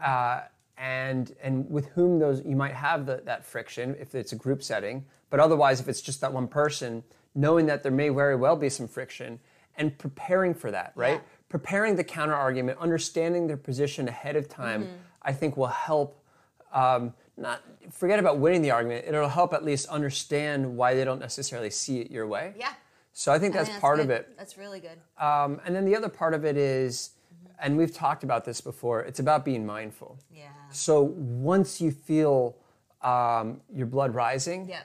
uh, 0.00 0.42
and 0.78 1.34
and 1.42 1.68
with 1.70 1.86
whom 1.88 2.18
those 2.18 2.42
you 2.44 2.56
might 2.56 2.72
have 2.74 3.06
the, 3.06 3.22
that 3.24 3.44
friction 3.44 3.96
if 3.98 4.14
it's 4.14 4.32
a 4.32 4.36
group 4.36 4.62
setting, 4.62 5.04
but 5.30 5.40
otherwise 5.40 5.80
if 5.80 5.88
it's 5.88 6.00
just 6.00 6.20
that 6.20 6.32
one 6.32 6.48
person, 6.48 7.02
knowing 7.34 7.66
that 7.66 7.82
there 7.82 7.92
may 7.92 8.08
very 8.08 8.36
well 8.36 8.56
be 8.56 8.68
some 8.68 8.88
friction, 8.88 9.38
and 9.76 9.96
preparing 9.98 10.54
for 10.54 10.70
that, 10.70 10.92
right? 10.94 11.14
Yeah. 11.14 11.20
Preparing 11.48 11.96
the 11.96 12.04
counter 12.04 12.34
argument, 12.34 12.78
understanding 12.80 13.46
their 13.46 13.56
position 13.56 14.08
ahead 14.08 14.36
of 14.36 14.48
time, 14.48 14.88
I 15.22 15.32
think 15.32 15.56
will 15.56 15.66
help 15.66 16.22
um, 16.72 17.14
not 17.36 17.62
forget 17.92 18.18
about 18.18 18.38
winning 18.38 18.62
the 18.62 18.70
argument. 18.70 19.04
It'll 19.06 19.28
help 19.28 19.52
at 19.52 19.64
least 19.64 19.88
understand 19.88 20.76
why 20.76 20.94
they 20.94 21.04
don't 21.04 21.20
necessarily 21.20 21.70
see 21.70 22.00
it 22.00 22.10
your 22.10 22.26
way. 22.26 22.54
Yeah. 22.58 22.72
So 23.18 23.32
I 23.32 23.38
think 23.38 23.54
I 23.54 23.58
that's 23.60 23.70
think 23.70 23.80
part 23.80 23.98
of 23.98 24.10
it. 24.10 24.36
That's 24.36 24.58
really 24.58 24.78
good. 24.78 24.98
Um, 25.18 25.58
and 25.64 25.74
then 25.74 25.86
the 25.86 25.96
other 25.96 26.10
part 26.10 26.34
of 26.34 26.44
it 26.44 26.58
is, 26.58 27.12
and 27.58 27.74
we've 27.74 27.92
talked 27.94 28.24
about 28.24 28.44
this 28.44 28.60
before. 28.60 29.00
It's 29.04 29.20
about 29.20 29.42
being 29.42 29.64
mindful. 29.64 30.18
Yeah. 30.30 30.48
So 30.70 31.00
once 31.02 31.80
you 31.80 31.92
feel 31.92 32.56
um, 33.00 33.62
your 33.72 33.86
blood 33.86 34.14
rising, 34.14 34.68
Yeah. 34.68 34.82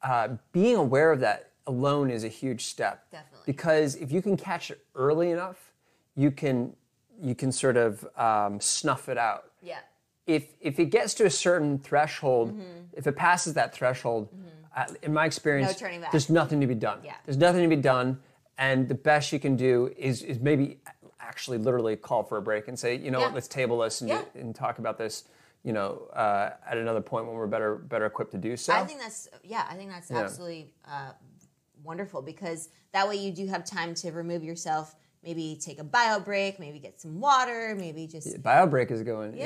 uh, 0.00 0.36
being 0.52 0.76
aware 0.76 1.10
of 1.10 1.18
that 1.20 1.50
alone 1.66 2.08
is 2.08 2.22
a 2.22 2.28
huge 2.28 2.66
step. 2.66 3.10
Definitely. 3.10 3.42
Because 3.46 3.96
if 3.96 4.12
you 4.12 4.22
can 4.22 4.36
catch 4.36 4.70
it 4.70 4.84
early 4.94 5.32
enough, 5.32 5.72
you 6.14 6.30
can 6.30 6.72
you 7.20 7.34
can 7.34 7.50
sort 7.50 7.76
of 7.76 8.06
um, 8.16 8.60
snuff 8.60 9.08
it 9.08 9.18
out 9.18 9.50
Yeah. 9.60 9.78
if 10.28 10.54
if 10.60 10.78
it 10.78 10.86
gets 10.86 11.14
to 11.14 11.24
a 11.26 11.30
certain 11.30 11.80
threshold, 11.80 12.54
if 12.92 13.08
it 13.08 13.16
passes 13.16 13.54
that 13.54 13.74
threshold, 13.74 14.28
uh, 14.76 14.84
in 15.02 15.12
my 15.12 15.24
experience. 15.26 15.72
No 15.72 15.78
turning 15.78 16.00
back. 16.02 16.12
there's 16.12 16.30
nothing 16.30 16.60
to 16.60 16.66
be 16.66 16.74
done. 16.74 17.00
Yeah. 17.02 17.14
There's 17.24 17.36
nothing 17.38 17.62
to 17.62 17.68
be 17.74 17.80
done, 17.82 18.20
and 18.58 18.88
the 18.88 18.94
best 18.94 19.32
you 19.32 19.40
can 19.40 19.56
do 19.56 19.92
is 19.96 20.22
is 20.22 20.38
maybe 20.38 20.78
actually 21.20 21.58
literally 21.58 21.96
call 21.96 22.22
for 22.22 22.36
a 22.38 22.42
break 22.42 22.68
and 22.68 22.78
say, 22.78 22.96
you 22.96 23.10
know 23.10 23.18
Yeah. 23.18 23.26
what, 23.26 23.34
let's 23.34 23.48
table 23.48 23.78
this 23.80 24.00
and, 24.00 24.08
Yeah. 24.10 24.22
do, 24.32 24.38
and 24.40 24.54
talk 24.54 24.78
about 24.78 24.96
this, 24.96 25.24
you 25.64 25.72
know, 25.72 26.06
uh, 26.12 26.50
at 26.70 26.76
another 26.78 27.00
point 27.00 27.26
when 27.26 27.34
we're 27.34 27.46
better 27.48 27.74
better 27.76 28.06
equipped 28.06 28.32
to 28.32 28.38
do 28.38 28.56
so. 28.56 28.72
I 28.74 28.84
think 28.84 29.00
that's 29.00 29.28
yeah. 29.42 29.66
I 29.68 29.74
think 29.74 29.90
that's 29.90 30.10
absolutely 30.10 30.72
uh, 30.86 31.12
wonderful 31.82 32.22
because 32.22 32.68
that 32.92 33.08
way 33.08 33.16
you 33.16 33.32
do 33.32 33.46
have 33.46 33.64
time 33.64 33.94
to 33.94 34.10
remove 34.12 34.42
yourself, 34.44 34.94
maybe 35.22 35.58
take 35.60 35.78
a 35.78 35.84
bio 35.84 36.20
break, 36.20 36.58
maybe 36.60 36.78
get 36.78 37.00
some 37.00 37.20
water, 37.20 37.74
maybe 37.78 38.06
just 38.06 38.42
Bio 38.42 38.66
break 38.66 38.90
is 38.90 39.02
going. 39.02 39.36
yeah, 39.36 39.44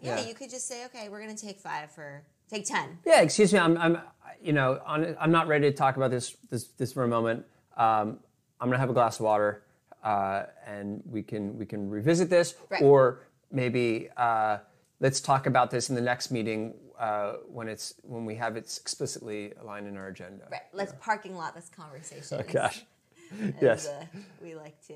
Yeah. 0.00 0.16
yeah, 0.18 0.26
You 0.26 0.34
could 0.34 0.50
just 0.50 0.66
say, 0.66 0.84
okay, 0.86 1.08
we're 1.08 1.20
gonna 1.20 1.36
take 1.36 1.58
five 1.60 1.90
for 1.92 2.22
take 2.48 2.66
ten. 2.66 2.98
Yeah, 3.06 3.20
excuse 3.22 3.52
me. 3.52 3.58
I'm, 3.58 3.76
I'm 3.78 3.98
you 4.42 4.52
know, 4.52 4.80
on, 4.86 5.16
I'm 5.20 5.30
not 5.30 5.48
ready 5.48 5.70
to 5.70 5.76
talk 5.76 5.96
about 5.96 6.10
this 6.10 6.36
this, 6.50 6.68
this 6.78 6.92
for 6.92 7.04
a 7.04 7.08
moment. 7.08 7.44
Um, 7.76 8.18
I'm 8.60 8.68
gonna 8.68 8.78
have 8.78 8.90
a 8.90 8.94
glass 8.94 9.18
of 9.18 9.24
water, 9.24 9.62
uh, 10.02 10.44
and 10.66 11.02
we 11.06 11.22
can 11.22 11.56
we 11.58 11.66
can 11.66 11.88
revisit 11.90 12.30
this, 12.30 12.54
Right. 12.70 12.82
or 12.82 13.20
maybe 13.50 14.08
uh, 14.16 14.58
let's 15.00 15.20
talk 15.20 15.46
about 15.46 15.70
this 15.70 15.88
in 15.88 15.94
the 15.94 16.00
next 16.00 16.30
meeting 16.30 16.74
uh, 16.98 17.34
when 17.50 17.68
it's 17.68 17.94
when 18.02 18.24
we 18.24 18.34
have 18.36 18.56
it 18.56 18.64
explicitly 18.80 19.52
aligned 19.60 19.86
in 19.86 19.96
our 19.96 20.08
agenda. 20.08 20.44
Right. 20.50 20.60
Let's 20.72 20.92
parking 21.00 21.36
lot 21.36 21.54
this 21.54 21.70
conversation. 21.74 22.38
Oh 22.40 22.52
gosh. 22.52 22.84
as, 23.40 23.54
yes. 23.60 23.86
uh, 23.86 24.04
we 24.42 24.56
like 24.56 24.84
to, 24.88 24.94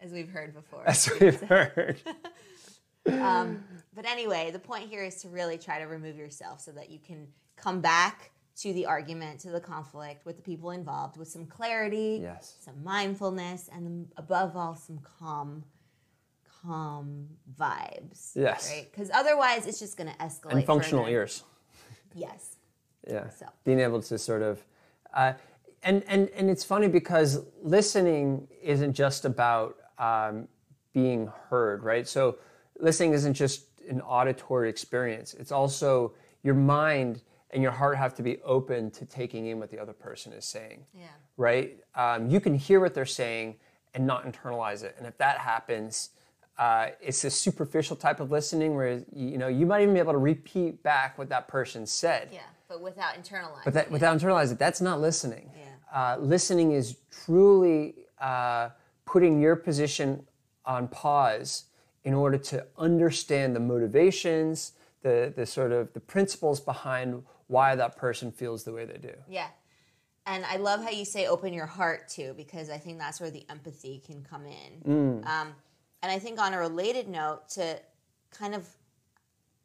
as 0.00 0.10
we've 0.12 0.28
heard 0.28 0.52
before. 0.52 0.82
What 0.84 1.10
we've 1.20 1.40
heard. 1.48 2.00
But 3.04 4.06
anyway, 4.06 4.50
the 4.50 4.58
point 4.58 4.88
here 4.88 5.04
is 5.04 5.22
to 5.22 5.28
really 5.28 5.56
try 5.56 5.78
to 5.78 5.84
remove 5.86 6.16
yourself 6.16 6.60
so 6.60 6.72
that 6.72 6.90
you 6.90 6.98
can 6.98 7.28
come 7.56 7.80
back 7.80 8.30
to 8.62 8.72
the 8.72 8.86
argument, 8.86 9.40
to 9.40 9.50
the 9.50 9.60
conflict 9.60 10.26
with 10.26 10.36
the 10.36 10.42
people 10.42 10.70
involved 10.70 11.16
with 11.16 11.28
some 11.28 11.46
clarity, 11.46 12.18
Yes. 12.22 12.56
some 12.60 12.82
mindfulness, 12.84 13.68
and 13.72 14.08
above 14.16 14.56
all, 14.56 14.74
some 14.74 14.98
calm, 15.18 15.64
calm 16.62 17.28
vibes. 17.58 18.32
Yes. 18.34 18.70
Right? 18.70 18.88
Because 18.90 19.10
otherwise, 19.14 19.66
it's 19.66 19.78
just 19.78 19.96
going 19.96 20.10
to 20.10 20.16
escalate. 20.18 20.52
and 20.52 20.64
functional 20.66 21.04
further. 21.04 21.16
ears. 21.16 21.44
Yes. 22.14 22.56
Yeah. 23.08 23.28
So. 23.30 23.46
Being 23.64 23.80
able 23.80 24.02
to 24.02 24.18
sort 24.18 24.42
of, 24.42 24.62
uh, 25.14 25.32
and 25.82 26.04
and 26.06 26.28
and 26.30 26.50
it's 26.50 26.62
funny 26.64 26.88
because 26.88 27.40
listening 27.62 28.46
isn't 28.62 28.92
just 28.92 29.24
about 29.24 29.76
um, 29.98 30.48
being 30.92 31.30
heard, 31.48 31.82
right? 31.82 32.06
So 32.06 32.36
listening 32.78 33.14
isn't 33.14 33.34
just 33.34 33.64
an 33.88 34.02
auditory 34.02 34.68
experience. 34.68 35.32
It's 35.34 35.50
also 35.52 36.12
your 36.42 36.54
mind 36.54 37.22
and 37.52 37.62
your 37.62 37.72
heart 37.72 37.96
have 37.96 38.14
to 38.14 38.22
be 38.22 38.40
open 38.42 38.90
to 38.92 39.04
taking 39.04 39.46
in 39.46 39.58
what 39.58 39.70
the 39.70 39.78
other 39.78 39.92
person 39.92 40.32
is 40.32 40.44
saying. 40.44 40.84
Yeah. 40.94 41.06
Right? 41.36 41.78
Um, 41.94 42.30
you 42.30 42.40
can 42.40 42.54
hear 42.54 42.80
what 42.80 42.94
they're 42.94 43.06
saying 43.06 43.56
and 43.94 44.06
not 44.06 44.24
internalize 44.24 44.84
it, 44.84 44.94
and 44.98 45.06
if 45.06 45.16
that 45.18 45.38
happens. 45.38 46.10
Uh, 46.58 46.90
it's 47.00 47.24
a 47.24 47.30
superficial 47.30 47.96
type 47.96 48.20
of 48.20 48.30
listening 48.30 48.74
where 48.74 49.02
you 49.14 49.38
know 49.38 49.48
you 49.48 49.64
might 49.64 49.80
even 49.80 49.94
be 49.94 50.00
able 50.00 50.12
to 50.12 50.18
repeat 50.18 50.82
back 50.82 51.16
what 51.16 51.30
that 51.30 51.48
person 51.48 51.86
said. 51.86 52.28
Yeah. 52.30 52.40
But 52.68 52.82
without 52.82 53.14
internalizing. 53.14 53.64
But 53.64 53.74
that, 53.74 53.86
it. 53.86 53.90
without 53.90 54.18
internalizing 54.18 54.52
it, 54.52 54.58
that's 54.58 54.80
not 54.80 55.00
listening. 55.00 55.50
Yeah. 55.56 55.64
Uh, 55.92 56.18
listening 56.20 56.72
is 56.72 56.98
truly 57.24 57.94
uh, 58.20 58.68
putting 59.06 59.40
your 59.40 59.56
position 59.56 60.24
on 60.64 60.86
pause 60.88 61.64
in 62.04 62.14
order 62.14 62.38
to 62.38 62.64
understand 62.78 63.56
the 63.56 63.60
motivations, 63.60 64.72
the, 65.02 65.32
the 65.34 65.44
sort 65.44 65.72
of 65.72 65.92
the 65.92 66.00
principles 66.00 66.60
behind 66.60 67.22
why 67.50 67.74
that 67.74 67.96
person 67.96 68.30
feels 68.30 68.62
the 68.64 68.72
way 68.72 68.84
they 68.84 68.98
do. 68.98 69.12
Yeah. 69.28 69.48
And 70.24 70.44
I 70.44 70.56
love 70.56 70.82
how 70.82 70.90
you 70.90 71.04
say 71.04 71.26
open 71.26 71.52
your 71.52 71.66
heart 71.66 72.08
too, 72.08 72.32
because 72.36 72.70
I 72.70 72.78
think 72.78 72.98
that's 72.98 73.20
where 73.20 73.30
the 73.30 73.44
empathy 73.50 74.00
can 74.06 74.22
come 74.22 74.44
in. 74.46 75.24
Um, 75.26 75.48
and 76.02 76.12
I 76.12 76.18
think 76.18 76.38
on 76.38 76.54
a 76.54 76.58
related 76.58 77.08
note, 77.08 77.48
to 77.50 77.80
kind 78.30 78.54
of 78.54 78.68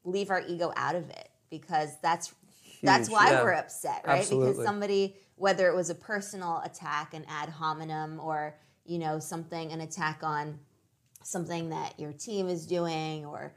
leave 0.03 0.31
our 0.31 0.41
ego 0.47 0.73
out 0.75 0.95
of 0.95 1.09
it, 1.09 1.29
because 1.49 1.91
that's 2.01 2.33
that's 2.81 3.09
why 3.09 3.31
yeah. 3.31 3.43
we're 3.43 3.53
upset, 3.53 4.03
right? 4.05 4.19
Absolutely. 4.19 4.51
Because 4.51 4.65
somebody, 4.65 5.15
whether 5.35 5.67
it 5.67 5.75
was 5.75 5.89
a 5.89 5.95
personal 5.95 6.61
attack, 6.65 7.13
an 7.13 7.25
ad 7.29 7.49
hominem, 7.49 8.19
or 8.19 8.55
you 8.85 8.97
know 8.97 9.19
something, 9.19 9.71
an 9.71 9.81
attack 9.81 10.21
on 10.23 10.59
something 11.23 11.69
that 11.69 11.99
your 11.99 12.13
team 12.13 12.47
is 12.47 12.65
doing, 12.65 13.25
or 13.25 13.53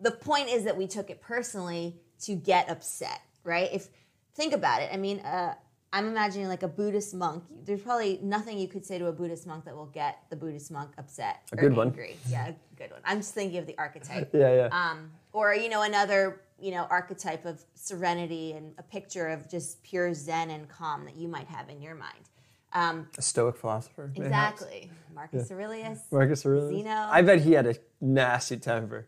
the 0.00 0.12
point 0.12 0.48
is 0.48 0.64
that 0.64 0.76
we 0.76 0.86
took 0.86 1.10
it 1.10 1.20
personally 1.20 1.96
to 2.20 2.34
get 2.34 2.70
upset, 2.70 3.20
right? 3.44 3.68
If 3.72 3.88
think 4.34 4.52
about 4.52 4.82
it, 4.82 4.90
I 4.92 4.96
mean, 4.96 5.20
uh, 5.20 5.54
I'm 5.92 6.08
imagining 6.08 6.48
like 6.48 6.64
a 6.64 6.68
Buddhist 6.68 7.14
monk. 7.14 7.44
There's 7.64 7.80
probably 7.82 8.18
nothing 8.22 8.58
you 8.58 8.66
could 8.66 8.84
say 8.84 8.98
to 8.98 9.06
a 9.06 9.12
Buddhist 9.12 9.46
monk 9.46 9.64
that 9.66 9.76
will 9.76 9.86
get 9.86 10.18
the 10.28 10.34
Buddhist 10.36 10.72
monk 10.72 10.90
upset 10.98 11.42
or 11.52 11.56
good 11.58 11.76
one. 11.76 11.88
angry. 11.88 12.16
Yeah, 12.28 12.48
a 12.48 12.54
good 12.76 12.90
one. 12.90 13.00
I'm 13.04 13.18
just 13.18 13.32
thinking 13.34 13.58
of 13.58 13.66
the 13.66 13.78
archetype. 13.78 14.30
Yeah, 14.34 14.54
yeah. 14.54 14.68
Um, 14.72 15.12
or 15.32 15.54
you 15.54 15.68
know 15.68 15.82
another 15.82 16.40
you 16.60 16.72
know 16.72 16.86
archetype 16.90 17.44
of 17.44 17.62
serenity 17.74 18.52
and 18.52 18.72
a 18.78 18.82
picture 18.82 19.28
of 19.28 19.48
just 19.48 19.82
pure 19.84 20.12
zen 20.14 20.50
and 20.50 20.68
calm 20.68 21.04
that 21.04 21.16
you 21.16 21.28
might 21.28 21.46
have 21.46 21.68
in 21.68 21.80
your 21.80 21.94
mind. 21.94 22.24
Um, 22.72 23.06
a 23.16 23.22
Stoic 23.22 23.56
philosopher. 23.56 24.10
exactly, 24.16 24.90
Marcus 25.14 25.48
Aurelius. 25.52 26.00
Marcus 26.10 26.44
Aurelius. 26.44 26.70
Zeno. 26.82 27.06
I 27.08 27.22
bet 27.22 27.40
he 27.40 27.52
had 27.52 27.68
a 27.68 27.76
nasty 28.00 28.56
temper. 28.56 29.06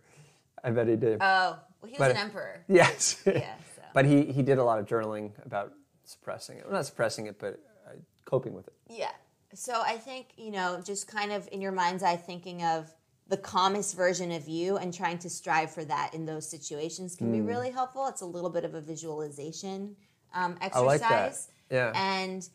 I 0.63 0.71
bet 0.71 0.87
he 0.87 0.95
did. 0.95 1.19
Oh, 1.21 1.25
well, 1.25 1.59
he 1.85 1.91
was 1.93 1.99
But- 1.99 2.11
an 2.13 2.17
emperor. 2.19 2.63
yes. 2.69 3.21
Yeah. 3.27 3.55
But 3.97 4.05
he, 4.05 4.25
he 4.25 4.43
did 4.43 4.59
a 4.59 4.63
lot 4.63 4.79
of 4.79 4.85
journaling 4.85 5.31
about 5.47 5.73
suppressing 6.05 6.59
it. 6.59 6.65
Well, 6.67 6.75
not 6.75 6.85
suppressing 6.85 7.29
it, 7.29 7.39
but 7.39 7.59
uh, 7.89 7.93
coping 8.27 8.53
with 8.53 8.67
it. 8.67 8.75
Yeah. 8.91 9.09
So 9.55 9.81
I 9.81 9.97
think, 9.97 10.27
you 10.37 10.51
know, 10.51 10.83
just 10.85 11.09
kind 11.09 11.33
of 11.33 11.49
in 11.51 11.63
your 11.63 11.73
mind's 11.73 12.03
eye 12.03 12.17
thinking 12.17 12.63
of 12.63 12.95
the 13.29 13.39
calmest 13.39 13.97
version 13.97 14.33
of 14.33 14.47
you 14.49 14.77
and 14.77 14.93
trying 14.93 15.17
to 15.21 15.31
strive 15.31 15.71
for 15.71 15.83
that 15.87 16.13
in 16.13 16.27
those 16.27 16.47
situations 16.47 17.17
can 17.17 17.33
be 17.33 17.39
Hmm. 17.39 17.47
really 17.47 17.71
helpful. 17.71 18.07
It's 18.07 18.21
a 18.21 18.27
little 18.27 18.51
bit 18.51 18.67
of 18.67 18.75
a 18.75 18.83
visualization 18.83 19.97
um, 20.35 20.59
I 20.61 20.67
exercise. 20.67 20.85
like 20.85 21.01
that. 21.01 21.39
Yeah. 21.71 21.93
And 21.95 22.47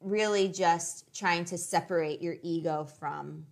really 0.00 0.46
just 0.46 1.12
trying 1.12 1.44
to 1.46 1.58
separate 1.58 2.22
your 2.22 2.36
ego 2.44 2.84
from 2.84 3.44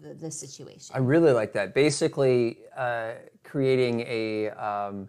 the, 0.00 0.14
the 0.14 0.30
situation. 0.30 0.94
I 0.94 1.00
really 1.00 1.32
like 1.32 1.52
that. 1.54 1.74
Basically, 1.74 2.58
uh, 2.76 3.14
creating 3.42 4.02
a 4.06 4.50
um, 4.50 5.08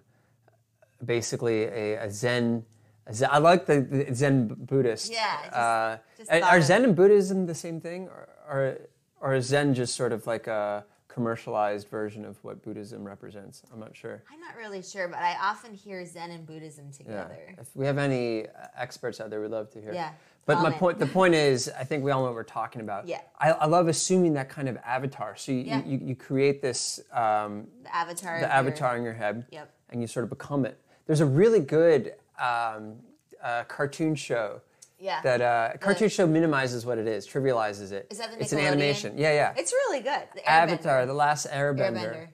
basically 1.05 1.63
a, 1.63 1.95
a 2.05 2.11
Zen. 2.11 2.65
A 3.07 3.13
Zen 3.13 3.29
I 3.31 3.37
like 3.39 3.65
the, 3.65 3.81
the 3.81 4.13
Zen 4.13 4.47
Buddhist. 4.47 5.11
Yeah, 5.11 5.37
just- 5.43 5.53
uh, 5.55 5.97
just 6.17 6.31
are- 6.31 6.57
of 6.57 6.63
Zen 6.63 6.83
and 6.83 6.95
Buddhism 6.95 7.45
the 7.45 7.55
same 7.55 7.79
thing, 7.81 8.07
or, 8.07 8.29
or 8.49 8.77
or 9.21 9.33
is 9.35 9.47
Zen 9.47 9.73
just 9.73 9.95
sort 9.95 10.11
of 10.13 10.25
like 10.27 10.47
a 10.47 10.85
commercialized 11.09 11.87
version 11.89 12.23
of 12.23 12.41
what 12.43 12.61
Buddhism 12.63 13.03
represents? 13.03 13.63
I'm 13.73 13.79
not 13.79 13.95
sure. 13.95 14.21
I'm 14.31 14.39
not 14.39 14.55
really 14.55 14.81
sure, 14.81 15.07
but 15.07 15.19
I 15.19 15.35
often 15.41 15.73
hear 15.73 16.05
Zen 16.05 16.31
and 16.31 16.45
Buddhism 16.45 16.85
Yeah. 16.91 16.97
together. 16.97 17.55
If 17.59 17.75
we 17.75 17.85
have 17.85 17.97
any 17.97 18.45
uh, 18.45 18.49
experts 18.77 19.19
out 19.19 19.29
there, 19.29 19.41
we'd 19.41 19.51
love 19.51 19.69
to 19.71 19.81
hear. 19.81 19.91
Yeah, 19.91 20.11
But 20.45 20.61
my 20.61 20.71
point, 20.71 20.99
the 20.99 21.07
point 21.07 21.33
is, 21.33 21.69
I 21.77 21.83
think 21.83 22.03
we 22.03 22.11
all 22.11 22.21
know 22.21 22.25
what 22.27 22.35
we're 22.35 22.43
talking 22.43 22.81
about. 22.81 23.07
Yeah. 23.07 23.19
I, 23.39 23.51
I 23.51 23.65
love 23.65 23.87
assuming 23.89 24.33
that 24.33 24.47
kind 24.49 24.69
of 24.69 24.77
avatar. 24.85 25.35
So 25.35 25.51
you, 25.51 25.57
Yeah. 25.61 25.83
you, 25.83 25.99
you 26.01 26.15
create 26.15 26.61
this 26.61 27.01
um, 27.11 27.67
The 27.83 27.93
avatar. 27.93 28.35
the 28.39 28.45
your- 28.45 28.49
avatar 28.53 28.95
in 28.95 29.03
your 29.03 29.13
head, 29.13 29.45
Yep. 29.51 29.69
and 29.89 30.01
you 30.01 30.07
sort 30.07 30.23
of 30.23 30.29
become 30.29 30.63
it. 30.65 30.79
There's 31.09 31.21
a 31.21 31.25
really 31.25 31.59
good 31.59 32.13
um, 32.39 32.97
uh, 33.43 33.63
cartoon 33.63 34.13
show. 34.13 34.61
Yeah. 34.99 35.21
That 35.23 35.41
uh, 35.41 35.77
cartoon 35.79 36.07
show 36.07 36.27
minimizes 36.27 36.85
what 36.85 36.99
it 36.99 37.07
is, 37.07 37.27
trivializes 37.27 37.91
it. 37.91 38.05
Is 38.11 38.19
that 38.19 38.29
the 38.31 38.39
It's 38.39 38.53
an 38.53 38.59
animation. 38.59 39.17
Yeah, 39.17 39.33
yeah. 39.33 39.53
It's 39.57 39.73
really 39.73 40.01
good. 40.01 40.21
The 40.35 40.47
Avatar, 40.47 41.07
the 41.07 41.13
last 41.15 41.47
Airbender. 41.49 41.79
Airbender. 41.95 42.27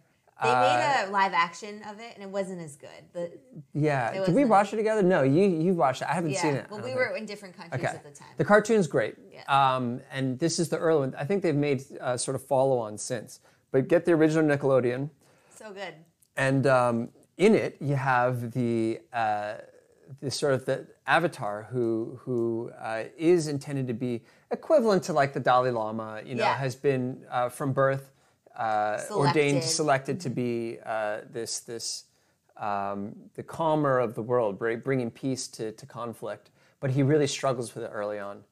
They 0.43 0.49
Uh, 0.49 0.61
made 0.61 1.07
a 1.07 1.09
live 1.09 1.31
action 1.31 1.81
of 1.89 2.01
it, 2.01 2.11
and 2.15 2.21
it 2.23 2.29
wasn't 2.29 2.59
as 2.59 2.75
good. 2.75 2.89
The, 3.13 3.31
Yeah. 3.71 4.25
Did 4.25 4.35
we 4.35 4.43
watch 4.43 4.73
it 4.73 4.75
together? 4.75 5.01
No, 5.03 5.23
you 5.23 5.43
you 5.45 5.73
watched 5.73 6.01
it. 6.01 6.09
I 6.09 6.13
haven't 6.13 6.31
yeah, 6.31 6.41
seen 6.41 6.55
it. 6.55 6.69
Well, 6.69 6.81
we 6.81 6.87
think. 6.87 6.97
were 6.97 7.15
in 7.15 7.25
different 7.25 7.55
countries 7.55 7.81
Okay. 7.81 7.95
at 7.95 8.03
the 8.03 8.11
time. 8.11 8.27
The 8.35 8.43
cartoon's 8.43 8.87
great. 8.87 9.15
Yeah. 9.31 9.43
Um, 9.47 10.01
and 10.11 10.37
this 10.37 10.59
is 10.59 10.67
the 10.67 10.77
early 10.77 10.99
one. 10.99 11.15
I 11.17 11.23
think 11.23 11.43
they've 11.43 11.55
made 11.55 11.85
uh, 12.01 12.17
sort 12.17 12.35
of 12.35 12.43
follow 12.43 12.77
on 12.79 12.97
since. 12.97 13.39
But 13.71 13.87
get 13.87 14.03
the 14.03 14.11
original 14.11 14.43
Nickelodeon. 14.43 15.11
so 15.57 15.71
good. 15.71 15.93
And 16.35 16.67
um, 16.67 17.09
in 17.37 17.55
it, 17.55 17.77
you 17.79 17.95
have 17.95 18.51
the, 18.51 18.99
uh, 19.13 19.55
the 20.21 20.31
sort 20.31 20.53
of 20.53 20.65
the 20.65 20.85
avatar 21.07 21.67
who, 21.71 22.19
who 22.21 22.71
uh, 22.81 23.03
is 23.17 23.47
intended 23.47 23.87
to 23.87 23.93
be 23.93 24.21
equivalent 24.51 25.03
to 25.03 25.13
like 25.13 25.33
the 25.33 25.39
Dalai 25.39 25.71
Lama, 25.71 26.21
you 26.25 26.35
know, 26.35 26.43
Yeah. 26.43 26.55
has 26.55 26.75
been 26.75 27.23
uh, 27.29 27.49
from 27.49 27.73
birth 27.73 28.11
uh, 28.57 29.01
ordained, 29.11 29.63
Selected. 29.63 29.69
selected 29.69 30.19
to 30.21 30.29
be 30.29 30.77
uh, 30.85 31.21
this, 31.29 31.59
this 31.59 32.05
um, 32.57 33.13
the 33.33 33.43
calmer 33.43 33.99
of 33.99 34.15
the 34.15 34.21
world, 34.21 34.57
bringing 34.57 35.11
peace 35.11 35.47
to, 35.49 35.73
to 35.73 35.85
conflict. 35.85 36.51
But 36.79 36.91
he 36.91 37.03
really 37.03 37.27
struggles 37.27 37.75
with 37.75 37.83
it 37.83 37.91
early 37.93 38.17
on. 38.19 38.43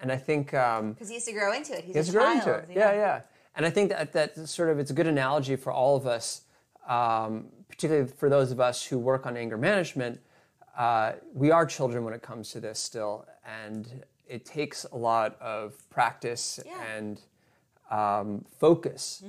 And 0.00 0.10
I 0.10 0.16
think 0.16 0.54
um, 0.54 0.92
Because 0.94 1.08
he 1.08 1.16
has 1.16 1.24
to 1.26 1.32
grow 1.32 1.52
into 1.52 1.74
it. 1.76 1.84
He's 1.84 1.92
he 1.94 1.98
has 1.98 2.08
a 2.08 2.12
to 2.12 2.18
grow 2.18 2.24
child. 2.26 2.36
into 2.38 2.52
it. 2.54 2.68
Yeah, 2.74 2.90
know? 2.92 2.96
yeah. 2.96 3.20
And 3.54 3.66
I 3.66 3.70
think 3.70 3.90
that 3.90 4.12
that 4.14 4.48
sort 4.48 4.70
of 4.70 4.78
it's 4.78 4.90
a 4.90 4.94
good 4.94 5.06
analogy 5.08 5.56
for 5.56 5.70
all 5.72 5.94
of 5.96 6.06
us, 6.06 6.42
um, 6.88 7.48
particularly 7.70 8.08
for 8.08 8.28
those 8.28 8.50
of 8.52 8.60
us 8.60 8.84
who 8.84 8.98
work 8.98 9.26
on 9.26 9.36
anger 9.36 9.56
management. 9.56 10.20
Uh, 10.76 11.12
we 11.34 11.50
are 11.50 11.64
children 11.66 12.04
when 12.04 12.14
it 12.14 12.22
comes 12.22 12.50
to 12.52 12.60
this 12.60 12.78
still, 12.78 13.26
and 13.44 14.04
it 14.26 14.44
takes 14.44 14.84
a 14.84 14.96
lot 14.96 15.36
of 15.40 15.76
practice 15.90 16.60
Yeah. 16.64 16.82
and 16.96 17.20
um, 17.90 18.44
focus 18.58 19.22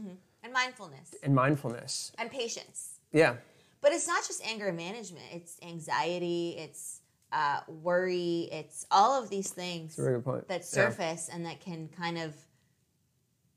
And 0.44 0.54
mindfulness 0.54 1.16
and 1.24 1.34
mindfulness. 1.36 2.12
and 2.18 2.30
patience. 2.30 3.00
Yeah, 3.12 3.36
But 3.82 3.92
it's 3.92 4.08
not 4.08 4.24
just 4.28 4.46
anger 4.46 4.72
management. 4.72 5.26
It's 5.34 5.58
anxiety. 5.64 6.56
It's 6.58 7.00
uh, 7.34 7.62
worry. 7.68 8.50
It's 8.52 8.86
all 8.92 9.22
of 9.22 9.30
these 9.30 9.50
things 9.52 9.98
a 9.98 10.02
very 10.04 10.16
good 10.18 10.26
point. 10.26 10.48
that 10.50 10.60
Yeah. 10.62 10.66
surface 10.90 11.30
and 11.32 11.46
that 11.46 11.60
can 11.62 11.88
kind 11.90 12.18
of 12.18 12.36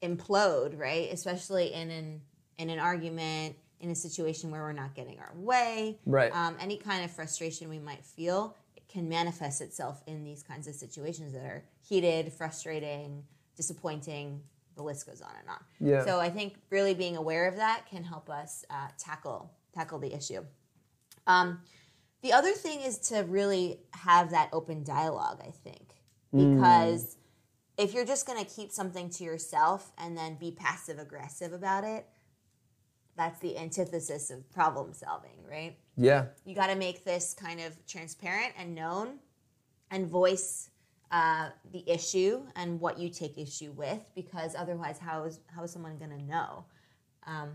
implode, 0.03 0.79
right? 0.79 1.13
Especially 1.13 1.73
in 1.73 1.91
an 1.91 2.21
in 2.57 2.71
an 2.71 2.79
argument, 2.79 3.57
in 3.85 3.91
a 3.91 3.95
situation 3.95 4.51
where 4.51 4.63
we're 4.63 4.73
not 4.73 4.95
getting 4.95 5.19
our 5.21 5.33
way. 5.37 5.99
Right. 6.07 6.35
Um, 6.35 6.57
any 6.59 6.79
kind 6.79 7.05
of 7.05 7.11
frustration 7.11 7.69
we 7.69 7.79
might 7.79 8.05
feel 8.05 8.57
it 8.75 8.89
can 8.89 9.09
manifest 9.09 9.61
itself 9.61 10.03
in 10.07 10.25
these 10.25 10.43
kinds 10.43 10.67
of 10.67 10.75
situations 10.75 11.35
that 11.35 11.45
are 11.45 11.65
heated, 11.87 12.33
frustrating, 12.33 13.23
disappointing. 13.57 14.41
The 14.77 14.83
list 14.83 15.07
goes 15.07 15.21
on 15.21 15.31
and 15.39 15.49
on. 15.51 15.65
Yeah. 15.81 16.05
So 16.05 16.19
I 16.19 16.31
think 16.31 16.55
really 16.71 16.95
being 16.95 17.17
aware 17.17 17.47
of 17.47 17.57
that 17.57 17.85
can 17.89 18.03
help 18.03 18.31
us 18.31 18.65
uh, 18.71 18.89
tackle 18.99 19.53
tackle 19.75 19.99
the 19.99 20.15
issue. 20.15 20.45
Um, 21.27 21.61
the 22.23 22.33
other 22.33 22.53
thing 22.53 22.81
is 22.81 22.99
to 23.11 23.19
really 23.23 23.81
have 23.93 24.31
that 24.31 24.49
open 24.53 24.83
dialogue. 24.83 25.41
I 25.47 25.51
think 25.51 25.95
because 26.33 27.17
if 27.77 27.93
you're 27.93 28.05
just 28.05 28.27
going 28.27 28.43
to 28.43 28.51
keep 28.51 28.73
something 28.73 29.11
to 29.11 29.25
yourself 29.25 29.93
and 29.99 30.17
then 30.17 30.37
be 30.37 30.51
passive 30.51 30.99
aggressive 30.99 31.53
about 31.53 31.85
it, 31.85 32.09
that's 33.17 33.41
the 33.41 33.57
antithesis 33.59 34.31
of 34.31 34.51
problem 34.51 34.93
solving, 34.93 35.45
right? 35.49 35.77
Yeah. 35.97 36.27
You 36.45 36.55
got 36.55 36.69
to 36.69 36.75
make 36.75 37.05
this 37.05 37.35
kind 37.35 37.61
of 37.61 37.75
transparent 37.87 38.53
and 38.59 38.75
known 38.75 39.19
and 39.91 40.09
voice 40.09 40.71
uh, 41.11 41.51
the 41.73 41.89
issue 41.89 42.43
and 42.57 42.81
what 42.81 42.99
you 42.99 43.09
take 43.09 43.39
issue 43.39 43.73
with 43.73 44.01
because 44.15 44.55
otherwise, 44.57 44.99
how 44.99 45.25
is, 45.25 45.41
how 45.55 45.63
is 45.63 45.71
someone 45.71 45.97
going 45.97 46.11
to 46.11 46.23
know? 46.23 46.65
Um, 47.27 47.51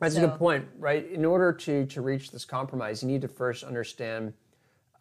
That's 0.00 0.16
a 0.16 0.20
good 0.20 0.38
point, 0.38 0.66
right? 0.78 1.08
In 1.10 1.24
order 1.24 1.52
to 1.52 1.86
to 1.86 2.00
reach 2.00 2.30
this 2.30 2.44
compromise, 2.44 3.02
you 3.02 3.08
need 3.08 3.22
to 3.22 3.28
first 3.28 3.64
understand 3.64 4.32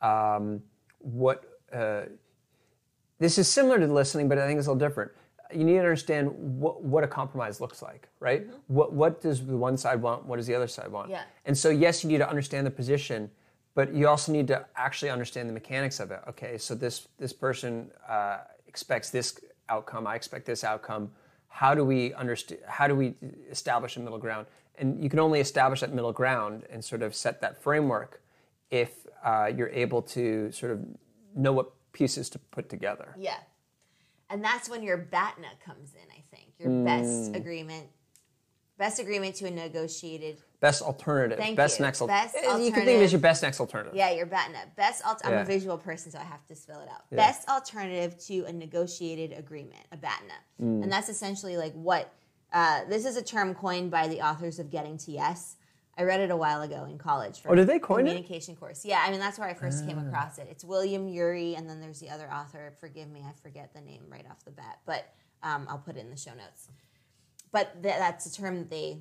um, 0.01 0.62
what. 1.00 1.46
Uh, 1.74 2.03
this 3.20 3.38
is 3.38 3.50
similar 3.50 3.79
to 3.79 3.88
listening, 3.88 4.29
but 4.29 4.38
I 4.38 4.48
think 4.48 4.60
it's 4.60 4.68
a 4.68 4.72
little 4.72 4.88
different. 4.88 5.12
You 5.53 5.63
need 5.63 5.74
to 5.74 5.79
understand 5.79 6.32
what, 6.60 6.84
what 6.84 7.03
a 7.03 7.08
compromise 7.08 7.60
looks 7.60 7.82
like, 7.82 8.08
right? 8.20 8.48
What 8.68 8.94
what 8.94 9.22
does 9.22 9.46
the 9.46 9.58
one 9.58 9.77
side 9.77 10.01
want? 10.01 10.25
What 10.25 10.38
does 10.38 10.48
the 10.48 10.56
other 10.56 10.68
side 10.68 10.89
want? 10.89 11.10
Yeah. 11.10 11.24
And 11.46 11.58
so, 11.58 11.70
yes, 11.70 12.03
you 12.03 12.10
need 12.10 12.20
to 12.20 12.29
understand 12.29 12.68
the 12.68 12.72
position, 12.72 13.32
but 13.74 13.94
you 13.94 14.08
also 14.08 14.32
need 14.32 14.48
to 14.48 14.65
actually 14.75 15.10
understand 15.10 15.50
the 15.50 15.53
mechanics 15.53 16.00
of 16.00 16.12
it. 16.12 16.20
Okay, 16.27 16.58
so 16.58 16.75
this 16.75 17.08
this 17.18 17.34
person 17.34 17.89
uh, 18.08 18.39
expects 18.68 19.10
this 19.10 19.39
outcome. 19.70 20.06
I 20.06 20.15
expect 20.15 20.46
this 20.46 20.63
outcome. 20.63 21.12
How 21.48 21.74
do 21.74 21.84
we 21.84 22.13
understand? 22.13 22.62
How 22.68 22.88
do 22.88 22.96
we 22.96 23.15
establish 23.50 23.98
a 23.98 24.00
middle 24.00 24.20
ground? 24.20 24.46
And 24.77 25.03
you 25.03 25.10
can 25.10 25.20
only 25.20 25.39
establish 25.39 25.82
that 25.82 25.94
middle 25.94 26.13
ground 26.13 26.63
and 26.70 26.84
sort 26.86 27.01
of 27.01 27.13
set 27.13 27.41
that 27.41 27.62
framework 27.62 28.22
if 28.70 29.08
uh, 29.25 29.51
you're 29.53 29.70
able 29.70 30.01
to 30.03 30.51
sort 30.51 30.72
of 30.72 30.79
know 31.36 31.51
what 31.51 31.72
pieces 31.91 32.29
to 32.29 32.39
put 32.51 32.70
together. 32.70 33.15
yeah. 33.18 33.38
And 34.29 34.43
that's 34.43 34.69
when 34.69 34.83
your 34.83 34.98
BATNA 34.98 35.48
comes 35.65 35.93
in, 35.93 36.07
I 36.12 36.21
think. 36.36 36.51
Your 36.59 36.83
best 36.86 37.36
agreement, 37.36 37.88
best 38.77 39.00
agreement 39.00 39.36
to 39.36 39.48
a 39.48 39.51
negotiated 39.51 40.38
Best 40.59 40.81
alternative. 40.81 41.38
Thank 41.39 41.55
best 41.55 41.79
you. 41.79 41.86
next. 41.86 42.01
al- 42.01 42.07
Best 42.07 42.36
Eh, 42.36 42.41
you 42.57 42.71
can 42.71 42.83
think 42.83 42.98
of 42.98 43.01
it 43.01 43.03
as 43.03 43.12
your 43.13 43.21
best 43.21 43.41
next 43.43 43.62
alternative. 43.62 43.95
Yeah, 43.95 44.12
your 44.12 44.25
BATNA. 44.25 44.75
Best 44.75 45.05
alt- 45.05 45.21
I'm 45.24 45.31
Yeah. 45.31 45.41
a 45.41 45.45
visual 45.45 45.77
person, 45.77 46.12
so 46.12 46.19
I 46.19 46.24
have 46.24 46.45
to 46.48 46.55
spell 46.55 46.81
it 46.81 46.89
out. 46.89 47.09
Best 47.09 47.48
alternative 47.48 48.17
to 48.25 48.43
a 48.43 48.51
negotiated 48.51 49.38
agreement, 49.38 49.86
a 49.93 49.98
BATNA. 49.98 50.33
Mm. 50.62 50.83
And 50.83 50.91
that's 50.91 51.07
essentially 51.09 51.55
like 51.57 51.74
what 51.74 52.13
uh, 52.51 52.83
this 52.86 53.05
is 53.05 53.15
a 53.15 53.21
term 53.21 53.53
coined 53.53 53.91
by 53.91 54.07
the 54.07 54.21
authors 54.21 54.57
of 54.59 54.69
Getting 54.71 54.98
to 54.98 55.12
Yes. 55.12 55.55
I 56.00 56.03
read 56.03 56.22
it 56.22 56.32
a 56.32 56.36
while 56.38 56.62
ago 56.62 56.86
in 56.86 56.98
college 56.98 57.41
for 57.41 57.51
Oh, 57.51 57.56
did 57.56 57.68
they 57.68 57.77
coin 57.77 58.08
it? 58.08 58.12
communication 58.12 58.56
course. 58.56 58.86
Yeah, 58.86 59.03
I 59.06 59.12
mean 59.12 59.20
that's 59.20 59.38
where 59.38 59.50
I 59.50 59.53
first 59.53 59.84
Ah. 59.84 59.88
came 59.88 60.00
across 60.00 60.38
it. 60.38 60.48
It's 60.50 60.63
William 60.63 61.08
Ury, 61.10 61.56
and 61.56 61.70
then 61.70 61.82
there's 61.82 62.00
the 62.00 62.10
other 62.10 62.32
author. 62.32 62.72
Forgive 62.79 63.10
me, 63.10 63.24
I 63.27 63.34
forget 63.44 63.74
the 63.74 63.82
name 63.82 64.03
right 64.10 64.25
off 64.32 64.44
the 64.46 64.51
bat, 64.51 64.79
but 64.86 65.13
um, 65.44 65.68
I'll 65.70 65.77
put 65.77 65.98
it 65.98 66.00
in 66.00 66.10
the 66.10 66.18
show 66.18 66.34
notes. 66.34 66.70
But 67.51 67.84
th- 67.84 67.96
that's 67.98 68.25
a 68.25 68.34
term 68.34 68.58
that 68.60 68.70
they 68.70 69.00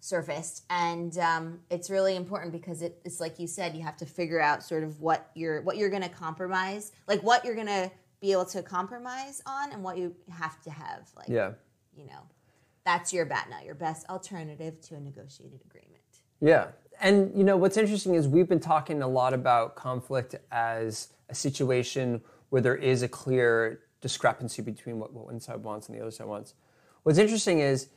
surfaced 0.00 0.64
and 0.70 1.18
um, 1.18 1.60
it's 1.70 1.90
really 1.90 2.14
important 2.16 2.52
because 2.52 2.80
it, 2.82 3.00
it's 3.04 3.18
like 3.18 3.38
you 3.40 3.46
said 3.46 3.74
you 3.74 3.82
have 3.82 3.96
to 3.96 4.06
figure 4.06 4.40
out 4.40 4.62
sort 4.62 4.84
of 4.84 5.00
what 5.00 5.30
you're 5.34 5.62
what 5.62 5.76
you're 5.76 5.90
going 5.90 6.02
to 6.02 6.08
compromise 6.08 6.92
like 7.08 7.20
what 7.22 7.44
you're 7.44 7.56
going 7.56 7.66
to 7.66 7.90
be 8.20 8.30
able 8.30 8.44
to 8.44 8.62
compromise 8.62 9.42
on 9.46 9.72
and 9.72 9.82
what 9.82 9.96
you 9.98 10.14
have 10.30 10.60
to 10.62 10.70
have 10.70 11.08
like 11.16 11.28
Yeah. 11.28 11.52
you 11.96 12.04
know 12.06 12.20
that's 12.86 13.12
your 13.12 13.26
BATNA, 13.26 13.64
your 13.64 13.74
best 13.74 14.08
alternative 14.08 14.80
to 14.82 14.94
a 14.94 15.00
negotiated 15.00 15.60
agreement 15.66 16.00
Yeah. 16.40 16.68
And 17.00 17.36
you 17.36 17.44
know 17.44 17.58
what's 17.58 17.76
interesting 17.76 18.14
is 18.14 18.26
we've 18.26 18.48
been 18.48 18.60
talking 18.60 19.02
a 19.02 19.08
lot 19.08 19.34
about 19.34 19.74
conflict 19.74 20.36
as 20.50 21.08
a 21.28 21.34
situation 21.34 22.22
where 22.48 22.62
there 22.62 22.76
is 22.76 23.02
a 23.02 23.08
clear 23.08 23.80
discrepancy 24.00 24.62
between 24.62 24.98
what, 24.98 25.12
what 25.12 25.26
one 25.26 25.40
side 25.40 25.62
wants 25.62 25.88
and 25.88 25.98
the 25.98 26.00
other 26.00 26.10
side 26.10 26.26
wants. 26.26 26.54
What's 27.02 27.18
interesting 27.18 27.58
is 27.58 27.88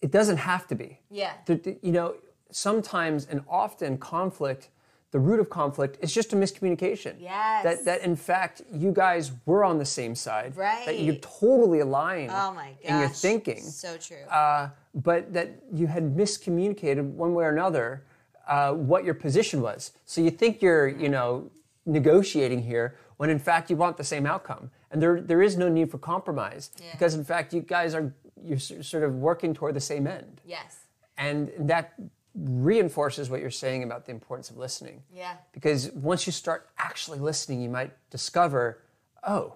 it 0.00 0.10
doesn't 0.10 0.38
have 0.38 0.66
to 0.68 0.74
be. 0.74 1.00
Yeah. 1.10 1.34
You 1.46 1.92
know, 1.92 2.16
sometimes 2.50 3.26
and 3.26 3.42
often 3.48 3.98
conflict, 3.98 4.70
the 5.14 5.20
root 5.20 5.38
of 5.38 5.48
conflict 5.48 5.96
is 6.00 6.12
just 6.12 6.32
a 6.32 6.36
miscommunication. 6.36 7.14
Yes. 7.20 7.62
That 7.62 7.84
that 7.84 8.00
in 8.00 8.16
fact 8.16 8.62
you 8.72 8.90
guys 8.90 9.30
were 9.46 9.62
on 9.64 9.78
the 9.78 9.84
same 9.84 10.16
side. 10.16 10.56
Right. 10.56 10.84
That 10.86 10.98
you're 10.98 11.22
totally 11.40 11.78
aligned 11.78 12.32
oh 12.32 12.52
my 12.52 12.70
gosh 12.82 12.90
in 12.90 12.98
your 12.98 13.08
thinking 13.08 13.62
so 13.62 13.96
true 13.96 14.24
uh, 14.28 14.70
but 14.92 15.32
that 15.32 15.48
you 15.72 15.86
had 15.86 16.16
miscommunicated 16.16 17.04
one 17.04 17.32
way 17.32 17.44
or 17.44 17.50
another 17.50 18.02
uh, 18.48 18.72
what 18.72 19.04
your 19.04 19.14
position 19.14 19.62
was. 19.62 19.92
So 20.04 20.20
you 20.20 20.32
think 20.32 20.60
you're, 20.60 20.88
you 20.88 21.08
know, 21.08 21.48
negotiating 21.86 22.62
here 22.64 22.96
when 23.18 23.30
in 23.30 23.38
fact 23.38 23.70
you 23.70 23.76
want 23.76 23.96
the 23.96 24.08
same 24.14 24.26
outcome, 24.26 24.64
and 24.90 25.00
there 25.00 25.20
there 25.20 25.42
is 25.42 25.56
no 25.56 25.68
need 25.68 25.92
for 25.92 25.98
compromise 25.98 26.64
Yeah. 26.72 26.90
because 26.90 27.14
in 27.14 27.24
fact 27.24 27.54
you 27.54 27.60
guys 27.60 27.94
are 27.94 28.12
you're 28.48 28.58
sort 28.92 29.04
of 29.04 29.14
working 29.14 29.54
toward 29.54 29.74
the 29.74 29.86
same 29.92 30.08
end, 30.08 30.40
yes 30.44 30.84
and 31.16 31.52
that 31.58 31.94
reinforces 32.34 33.30
what 33.30 33.40
you're 33.40 33.50
saying 33.50 33.82
about 33.84 34.06
the 34.06 34.12
importance 34.12 34.50
of 34.50 34.56
listening. 34.56 35.02
yeah 35.12 35.34
Because 35.52 35.90
once 35.92 36.26
you 36.26 36.32
start 36.32 36.68
actually 36.78 37.18
listening, 37.20 37.60
you 37.60 37.68
might 37.68 37.92
discover, 38.10 38.82
oh, 39.26 39.54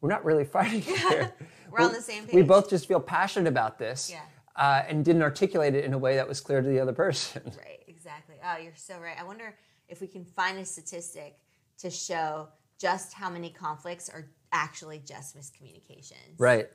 we're 0.00 0.08
not 0.08 0.24
really 0.24 0.44
fighting 0.58 0.80
here. 0.82 1.34
We're 1.70 1.80
on 1.84 1.92
the 1.92 2.00
same 2.00 2.24
page. 2.24 2.34
We 2.34 2.42
both 2.42 2.70
just 2.70 2.86
feel 2.88 3.00
passionate 3.00 3.48
about 3.48 3.78
this 3.78 4.10
Yeah. 4.10 4.20
uh, 4.56 4.82
and 4.88 5.04
didn't 5.04 5.22
articulate 5.22 5.74
it 5.74 5.84
in 5.84 5.92
a 5.92 5.98
way 5.98 6.16
that 6.16 6.26
was 6.26 6.40
clear 6.40 6.62
to 6.62 6.68
the 6.68 6.80
other 6.80 6.92
person. 6.94 7.42
Right, 7.58 7.80
exactly. 7.86 8.36
Oh, 8.42 8.56
you're 8.62 8.72
so 8.76 8.98
right. 8.98 9.16
I 9.18 9.24
wonder 9.24 9.54
if 9.88 10.00
we 10.00 10.06
can 10.06 10.24
find 10.24 10.58
a 10.58 10.64
statistic 10.64 11.38
to 11.78 11.90
show 11.90 12.48
just 12.78 13.12
how 13.12 13.28
many 13.28 13.50
conflicts 13.50 14.08
are 14.08 14.30
actually 14.52 15.00
just 15.04 15.36
miscommunications. 15.36 16.34
Right. 16.38 16.68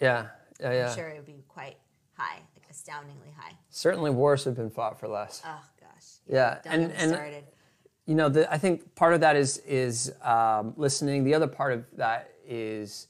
Yeah. 0.00 0.26
Yeah. 0.60 0.72
Yeah. 0.72 0.88
I'm 0.90 0.94
sure 0.96 1.08
it 1.08 1.16
would 1.16 1.26
be 1.26 1.42
quite 1.48 1.76
high, 2.16 2.40
like 2.56 2.66
astoundingly 2.70 3.32
high. 3.36 3.52
Certainly, 3.70 4.10
wars 4.12 4.44
have 4.44 4.54
been 4.56 4.70
fought 4.70 4.98
for 4.98 5.08
less. 5.08 5.42
Oh 5.44 5.62
gosh. 5.80 6.04
Yeah, 6.26 6.58
Don't 6.64 6.72
and- 6.74 6.92
and- 6.92 7.10
started. 7.12 7.44
you 8.06 8.14
know, 8.14 8.28
the, 8.28 8.50
I 8.52 8.58
think 8.58 8.94
part 8.94 9.14
of 9.14 9.20
that 9.20 9.36
is 9.36 9.58
is 9.58 10.12
um, 10.22 10.74
listening. 10.76 11.24
The 11.24 11.34
other 11.34 11.46
part 11.48 11.72
of 11.72 11.84
that 11.96 12.30
is 12.46 13.08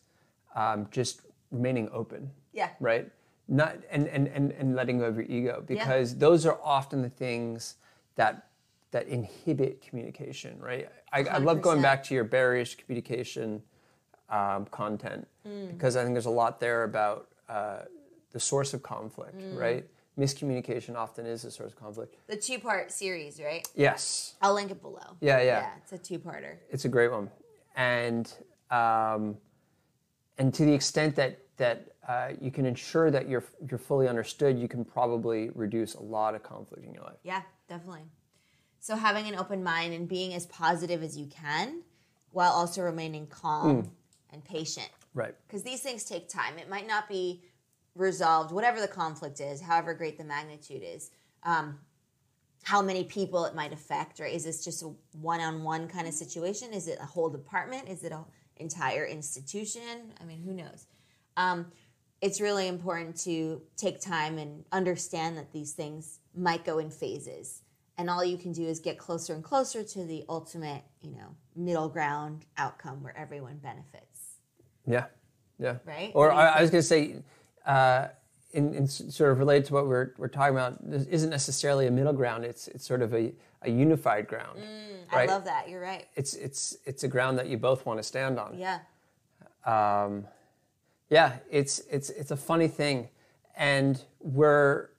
um, 0.55 0.88
just 0.90 1.21
remaining 1.51 1.88
open. 1.93 2.31
Yeah. 2.53 2.71
Right. 2.81 3.11
Not 3.49 3.77
and 3.90 4.07
and 4.09 4.27
and, 4.29 4.53
and 4.53 4.75
letting 4.75 4.99
go 4.99 5.05
of 5.05 5.17
your 5.17 5.27
ego 5.27 5.62
because 5.67 6.17
those 6.17 6.47
are 6.47 6.59
often 6.62 7.03
the 7.03 7.11
things 7.11 7.77
that 8.17 8.49
that 8.93 9.07
inhibit 9.09 9.83
communication. 9.83 10.59
Right. 10.61 10.88
I, 11.12 11.25
I 11.25 11.38
love 11.38 11.61
going 11.61 11.83
back 11.83 12.03
to 12.05 12.14
your 12.14 12.25
barriers 12.25 12.75
communication 12.75 13.62
um, 14.31 14.67
content 14.67 15.27
Mm. 15.47 15.73
because 15.73 15.95
I 15.95 16.03
think 16.05 16.14
there's 16.14 16.25
a 16.25 16.31
lot 16.31 16.59
there 16.59 16.85
about 16.85 17.29
uh, 17.51 17.81
the 18.35 18.40
source 18.40 18.75
of 18.75 18.83
conflict. 18.83 19.38
Mm. 19.38 19.59
Right. 19.59 19.87
Miscommunication 20.18 20.94
often 20.97 21.25
is 21.25 21.42
the 21.42 21.51
source 21.51 21.73
of 21.73 21.79
conflict. 21.79 22.14
The 22.29 22.37
two 22.37 22.59
part 22.59 22.92
series, 22.92 23.40
right? 23.40 23.66
Yes. 23.75 24.35
I'll 24.42 24.55
link 24.55 24.70
it 24.70 24.83
below. 24.83 25.16
Yeah, 25.20 25.38
yeah. 25.38 25.44
Yeah, 25.44 25.70
it's 25.83 25.92
a 25.92 25.99
two 25.99 26.18
parter. 26.18 26.57
It's 26.70 26.85
a 26.85 26.88
great 26.88 27.11
one, 27.11 27.31
and 27.75 28.33
um, 28.70 29.37
and 30.38 30.53
to 30.55 30.64
the 30.64 30.73
extent 30.73 31.16
that 31.16 31.38
that 31.57 31.87
uh, 32.09 32.29
you 32.40 32.51
can 32.53 32.64
ensure 32.66 33.11
that 33.11 33.29
you're 33.29 33.42
you're 33.68 33.79
fully 33.79 34.07
understood, 34.09 34.57
you 34.59 34.68
can 34.68 34.85
probably 34.85 35.51
reduce 35.55 35.94
a 35.94 36.03
lot 36.03 36.35
of 36.37 36.42
conflict 36.44 36.85
in 36.85 36.92
your 36.94 37.03
life. 37.05 37.18
Yeah, 37.25 37.42
definitely. 37.68 38.05
So 38.81 38.94
having 38.97 39.27
an 39.27 39.35
open 39.37 39.64
mind 39.64 39.94
and 39.94 40.09
being 40.09 40.35
as 40.35 40.47
positive 40.47 41.03
as 41.03 41.16
you 41.16 41.27
can 41.27 41.83
while 42.31 42.53
also 42.53 42.83
remaining 42.83 43.27
calm 43.29 43.83
Mm. 43.83 43.88
and 44.33 44.44
patient. 44.44 44.90
Right. 45.14 45.35
because 45.47 45.62
these 45.62 45.81
things 45.81 46.05
take 46.05 46.29
time. 46.29 46.59
It 46.59 46.68
might 46.68 46.88
not 46.88 47.09
be 47.09 47.42
resolved, 47.94 48.52
whatever 48.52 48.80
the 48.80 48.88
conflict 48.88 49.40
is, 49.40 49.61
however 49.61 49.94
great 49.94 50.18
the 50.18 50.24
magnitude 50.24 50.83
is, 50.85 51.11
um, 51.44 51.78
how 52.62 52.80
many 52.80 53.04
people 53.04 53.44
it 53.44 53.54
might 53.54 53.72
affect, 53.72 54.20
right? 54.20 54.33
Is 54.33 54.44
this 54.44 54.64
just 54.64 54.83
a 54.83 54.90
one 55.20 55.40
on 55.40 55.62
one 55.62 55.87
kind 55.87 56.09
of 56.09 56.14
situation? 56.14 56.72
Is 56.72 56.88
it 56.88 56.98
a 57.00 57.07
whole 57.07 57.28
department? 57.28 57.88
Is 57.88 58.04
it 58.04 58.12
an 58.12 58.24
entire 58.57 59.04
institution? 59.04 60.12
I 60.20 60.24
mean, 60.24 60.42
who 60.42 60.54
knows? 60.54 60.87
Um, 61.37 61.66
it's 62.22 62.40
really 62.40 62.68
important 62.68 63.16
to 63.24 63.61
take 63.76 64.00
time 64.00 64.38
and 64.38 64.64
understand 64.72 65.37
that 65.37 65.52
these 65.52 65.72
things 65.72 66.20
might 66.35 66.64
go 66.64 66.78
in 66.78 66.90
phases. 66.90 67.61
And 67.98 68.09
all 68.09 68.24
you 68.24 68.38
can 68.38 68.52
do 68.52 68.64
is 68.64 68.80
get 68.80 68.98
closer 68.98 69.35
and 69.35 69.44
closer 69.44 69.85
to 69.85 70.04
the 70.04 70.24
ultimate, 70.28 70.83
you 71.02 71.11
know, 71.11 71.37
middle 71.54 71.88
ground 71.88 72.46
outcome 72.57 73.02
where 73.02 73.16
everyone 73.16 73.59
benefits. 73.59 74.38
Yeah. 74.87 75.04
Yeah. 75.59 75.76
Right? 75.85 76.12
Or 76.14 76.28
What 76.28 76.35
do 76.35 76.37
you 76.37 76.42
I, 76.42 76.59
I 76.59 76.61
was 76.62 76.70
going 76.70 76.83
to 76.83 76.87
say, 76.87 77.16
uh, 77.66 78.09
in, 78.53 78.72
in 78.74 78.87
sort 78.87 79.33
of 79.33 79.38
related 79.38 79.66
to 79.66 79.74
what 79.74 79.87
we're, 79.87 80.12
we're 80.16 80.29
talking 80.29 80.55
about, 80.55 80.79
this 80.88 81.07
isn't 81.07 81.31
necessarily 81.31 81.87
a 81.87 81.90
middle 81.90 82.12
ground. 82.12 82.44
It's 82.44 82.68
it's 82.68 82.87
sort 82.87 83.03
of 83.03 83.12
a, 83.12 83.33
a 83.62 83.70
unified 83.70 84.29
ground. 84.29 84.61
I 85.11 85.16
right? 85.16 85.29
love 85.29 85.44
that. 85.44 85.68
You're 85.68 85.81
right. 85.81 86.07
It's 86.14 86.35
it's 86.35 86.77
it's 86.85 87.03
a 87.03 87.09
ground 87.09 87.38
that 87.38 87.48
you 87.48 87.59
both 87.59 87.85
want 87.85 87.98
to 87.98 88.03
stand 88.03 88.38
on. 88.38 88.57
Yeah. 88.57 88.79
Um, 89.66 90.27
yeah, 91.11 91.37
it's 91.50 91.81
it's 91.90 92.11
it's 92.11 92.31
a 92.31 92.37
funny 92.37 92.68
thing, 92.68 93.09
and 93.57 94.00
we're 94.20 94.90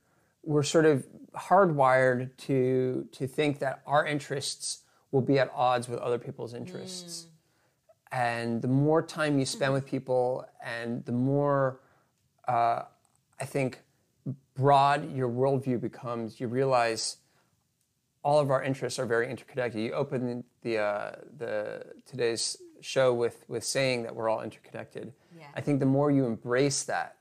we're 0.43 0.63
sort 0.63 0.85
of 0.85 1.05
hardwired 1.33 2.29
to 2.37 3.07
to 3.11 3.27
think 3.27 3.59
that 3.59 3.81
our 3.85 4.05
interests 4.05 4.79
will 5.11 5.21
be 5.21 5.39
at 5.39 5.49
odds 5.55 5.87
with 5.87 5.99
other 5.99 6.17
people's 6.17 6.53
interests. 6.53 7.27
And 8.11 8.61
the 8.61 8.67
more 8.67 9.01
time 9.01 9.39
you 9.39 9.45
spend 9.45 9.73
with 9.73 9.85
people, 9.85 10.45
and 10.63 11.03
the 11.05 11.11
more 11.11 11.79
uh, 12.47 12.83
I 13.39 13.45
think 13.45 13.79
broad 14.55 15.15
your 15.15 15.29
worldview 15.29 15.79
becomes, 15.81 16.39
you 16.39 16.47
realize 16.47 17.17
all 18.23 18.39
of 18.39 18.49
our 18.49 18.63
interests 18.63 18.97
are 18.97 19.05
very 19.05 19.29
interconnected. 19.29 19.81
You 19.81 19.91
open 19.91 20.43
the 20.63 20.79
uh, 20.79 21.11
the 21.37 21.85
today's 22.07 22.57
show 22.81 23.13
with 23.13 23.45
with 23.47 23.63
saying 23.63 24.03
that 24.03 24.15
we're 24.15 24.29
all 24.29 24.41
interconnected. 24.41 25.13
Yeah. 25.37 25.45
I 25.53 25.61
think 25.61 25.79
the 25.79 25.85
more 25.85 26.09
you 26.09 26.25
embrace 26.25 26.83
that, 26.83 27.17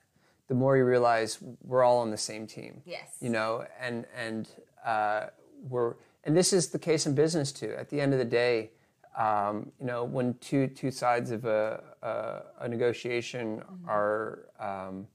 the 0.48 0.54
more 0.54 0.76
you 0.78 0.84
realize 0.84 1.38
we're 1.62 1.82
all 1.82 1.98
on 1.98 2.10
the 2.10 2.16
same 2.16 2.46
team. 2.46 2.80
Yes. 2.87 3.16
You 3.20 3.28
know, 3.28 3.66
and 3.78 4.06
and 4.16 4.48
uh, 4.84 5.26
we're 5.68 5.96
and 6.24 6.34
this 6.34 6.54
is 6.54 6.68
the 6.68 6.78
case 6.78 7.06
in 7.06 7.14
business 7.14 7.52
too. 7.52 7.74
At 7.76 7.90
the 7.90 8.00
end 8.00 8.14
of 8.14 8.18
the 8.18 8.24
day, 8.24 8.70
um, 9.18 9.72
you 9.78 9.87
know, 9.87 10.04
when 10.04 10.34
two 10.40 10.68
two 10.68 10.90
sides 10.90 11.30
of 11.30 11.44
a 11.44 11.82
a, 12.02 12.64
a 12.64 12.68
negotiation 12.68 13.62
are 13.87 14.46
um, 14.58 15.06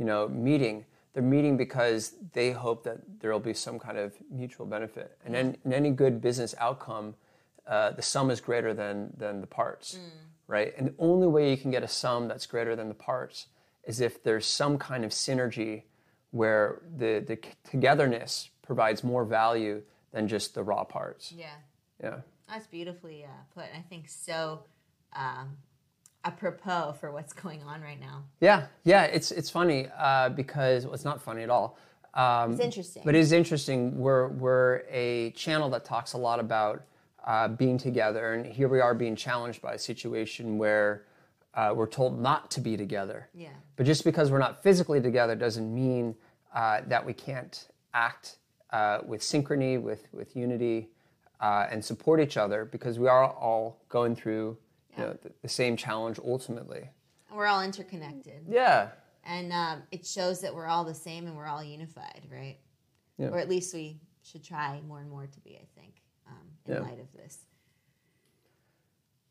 you 0.00 0.06
know 0.06 0.26
meeting, 0.28 0.86
they're 1.12 1.22
meeting 1.22 1.58
because 1.58 2.14
they 2.32 2.52
hope 2.52 2.82
that 2.84 2.98
there 3.20 3.30
will 3.30 3.38
be 3.38 3.52
some 3.52 3.78
kind 3.78 3.98
of 3.98 4.14
mutual 4.30 4.64
benefit. 4.64 5.18
And 5.26 5.36
in, 5.36 5.56
in 5.64 5.72
any 5.74 5.90
good 5.90 6.22
business 6.22 6.54
outcome, 6.58 7.14
uh, 7.66 7.90
the 7.90 8.02
sum 8.02 8.30
is 8.30 8.40
greater 8.40 8.72
than 8.72 9.12
than 9.18 9.42
the 9.42 9.46
parts, 9.46 9.98
right? 10.48 10.72
And 10.78 10.88
the 10.88 10.94
only 10.98 11.26
way 11.26 11.50
you 11.50 11.58
can 11.58 11.70
get 11.70 11.82
a 11.82 11.88
sum 11.88 12.28
that's 12.28 12.46
greater 12.46 12.74
than 12.74 12.88
the 12.88 12.94
parts 12.94 13.48
is 13.84 14.00
if 14.00 14.22
there's 14.22 14.46
some 14.46 14.78
kind 14.78 15.04
of 15.04 15.10
synergy 15.10 15.82
where 16.30 16.80
the 16.96 17.22
the 17.26 17.38
togetherness 17.70 18.48
provides 18.62 19.04
more 19.04 19.26
value 19.26 19.82
than 20.12 20.28
just 20.28 20.54
the 20.54 20.62
raw 20.62 20.84
parts. 20.84 21.30
Yeah. 21.30 21.58
Yeah. 22.02 22.20
That's 22.48 22.66
beautifully 22.66 23.24
uh, 23.24 23.42
put. 23.54 23.66
I 23.76 23.82
think 23.82 24.08
so 24.08 24.64
um, 25.12 25.58
apropos 26.24 26.94
for 27.00 27.10
what's 27.12 27.32
going 27.32 27.62
on 27.62 27.80
right 27.80 28.00
now. 28.00 28.24
Yeah, 28.40 28.66
yeah, 28.84 29.04
it's 29.04 29.30
it's 29.30 29.50
funny 29.50 29.88
uh, 29.96 30.30
because 30.30 30.84
well, 30.84 30.94
it's 30.94 31.04
not 31.04 31.20
funny 31.20 31.42
at 31.42 31.50
all. 31.50 31.78
Um, 32.14 32.52
It's 32.52 32.60
interesting. 32.60 33.02
but 33.04 33.14
it 33.14 33.20
is 33.20 33.32
interesting. 33.32 33.98
We're 33.98 34.28
we're 34.28 34.82
a 34.90 35.30
channel 35.32 35.70
that 35.70 35.84
talks 35.84 36.12
a 36.12 36.18
lot 36.18 36.40
about 36.40 36.82
uh, 37.26 37.48
being 37.48 37.78
together, 37.78 38.34
and 38.34 38.46
here 38.46 38.68
we 38.68 38.80
are 38.80 38.94
being 38.94 39.16
challenged 39.16 39.62
by 39.62 39.74
a 39.74 39.78
situation 39.78 40.58
where 40.58 41.04
uh, 41.54 41.72
we're 41.74 41.86
told 41.86 42.20
not 42.20 42.50
to 42.52 42.60
be 42.60 42.76
together. 42.76 43.28
Yeah. 43.34 43.48
But 43.76 43.86
just 43.86 44.04
because 44.04 44.30
we're 44.30 44.38
not 44.38 44.62
physically 44.62 45.00
together 45.00 45.34
doesn't 45.34 45.72
mean 45.72 46.14
uh, 46.54 46.82
that 46.86 47.04
we 47.04 47.12
can't 47.12 47.68
act 47.94 48.36
uh, 48.70 49.00
with 49.06 49.20
synchrony, 49.20 49.80
with 49.80 50.06
with 50.12 50.36
unity, 50.36 50.88
uh, 51.40 51.66
and 51.70 51.84
support 51.84 52.20
each 52.20 52.36
other 52.36 52.64
because 52.64 52.98
we 52.98 53.08
are 53.08 53.24
all 53.24 53.78
going 53.88 54.14
through 54.16 54.56
you 54.96 55.04
know, 55.04 55.16
the, 55.22 55.30
the 55.42 55.48
same 55.48 55.76
challenge 55.76 56.18
ultimately. 56.24 56.88
And 57.28 57.38
we're 57.38 57.46
all 57.46 57.62
interconnected. 57.62 58.44
Yeah. 58.48 58.88
And 59.24 59.52
um, 59.52 59.82
it 59.92 60.04
shows 60.06 60.40
that 60.40 60.54
we're 60.54 60.66
all 60.66 60.84
the 60.84 60.94
same 60.94 61.26
and 61.26 61.36
we're 61.36 61.46
all 61.46 61.62
unified, 61.62 62.22
right? 62.30 62.56
Yeah. 63.18 63.28
Or 63.28 63.38
at 63.38 63.48
least 63.48 63.74
we 63.74 64.00
should 64.22 64.42
try 64.42 64.80
more 64.86 65.00
and 65.00 65.10
more 65.10 65.26
to 65.26 65.40
be, 65.40 65.56
I 65.56 65.66
think, 65.80 65.94
um, 66.26 66.36
in 66.66 66.74
Yeah. 66.74 66.80
light 66.80 66.98
of 67.00 67.12
this. 67.12 67.38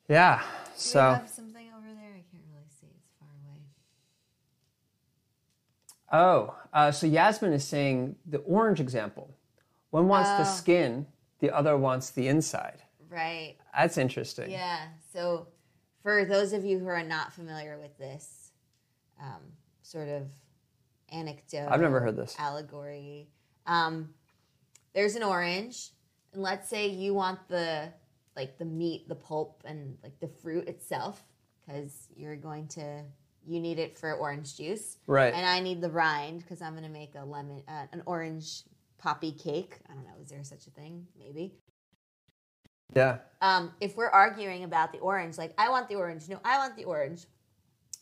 Yeah. 0.07 0.41
Do 0.65 0.71
So. 0.75 1.09
you 1.09 1.15
have 1.15 1.29
something 1.29 1.67
over 1.75 1.87
there? 1.87 2.11
I 2.13 2.23
can't 2.31 2.43
really 2.51 2.67
see. 2.79 2.87
It's 2.95 3.11
far 3.19 3.29
away. 3.45 3.61
Oh, 6.11 6.55
uh, 6.73 6.91
so 6.91 7.05
Yasmin 7.07 7.53
is 7.53 7.63
saying 7.65 8.15
the 8.25 8.39
orange 8.39 8.79
example. 8.79 9.35
One 9.91 10.07
wants 10.07 10.29
the 10.29 10.41
Oh. 10.49 10.55
skin, 10.55 11.07
the 11.39 11.51
other 11.51 11.75
wants 11.77 12.09
the 12.11 12.27
inside. 12.27 12.83
Right. 13.09 13.55
That's 13.75 13.97
interesting. 13.97 14.51
Yeah. 14.51 14.79
So, 15.13 15.47
for 16.03 16.25
those 16.25 16.53
of 16.53 16.63
you 16.63 16.79
who 16.79 16.87
are 16.87 17.03
not 17.03 17.33
familiar 17.33 17.77
with 17.77 17.97
this 17.97 18.51
um, 19.21 19.41
sort 19.81 20.07
of 20.07 20.23
anecdote, 21.11 21.67
I've 21.69 21.81
never 21.81 21.99
heard 21.99 22.15
this. 22.15 22.35
allegory. 22.39 23.27
Um, 23.65 24.09
there's 24.93 25.15
an 25.15 25.23
orange, 25.23 25.91
and 26.33 26.41
let's 26.41 26.69
say 26.69 26.87
you 26.87 27.13
want 27.13 27.39
the 27.47 27.91
like 28.35 28.57
the 28.57 28.65
meat, 28.65 29.09
the 29.09 29.15
pulp, 29.15 29.63
and 29.65 29.97
like 30.03 30.19
the 30.19 30.27
fruit 30.27 30.67
itself, 30.67 31.21
because 31.65 32.07
you're 32.15 32.35
going 32.37 32.67
to 32.69 33.03
you 33.45 33.59
need 33.59 33.79
it 33.79 33.97
for 33.97 34.13
orange 34.13 34.57
juice, 34.57 34.97
Right. 35.07 35.33
And 35.33 35.45
I 35.45 35.59
need 35.59 35.81
the 35.81 35.89
rind 35.89 36.39
because 36.39 36.61
I'm 36.61 36.73
going 36.73 36.83
to 36.83 36.89
make 36.89 37.15
a 37.15 37.25
lemon, 37.25 37.63
uh, 37.67 37.87
an 37.91 38.03
orange 38.05 38.63
poppy 38.99 39.31
cake. 39.31 39.77
I 39.89 39.93
don't 39.93 40.03
know, 40.03 40.13
is 40.21 40.29
there 40.29 40.43
such 40.43 40.67
a 40.67 40.71
thing? 40.71 41.07
Maybe 41.17 41.53
Yeah. 42.95 43.17
um, 43.41 43.71
if 43.79 43.95
we're 43.95 44.09
arguing 44.09 44.63
about 44.63 44.91
the 44.91 44.99
orange, 44.99 45.37
like 45.37 45.53
I 45.57 45.69
want 45.69 45.87
the 45.89 45.95
orange, 45.95 46.27
no, 46.29 46.39
I 46.43 46.57
want 46.57 46.75
the 46.75 46.85
orange, 46.85 47.25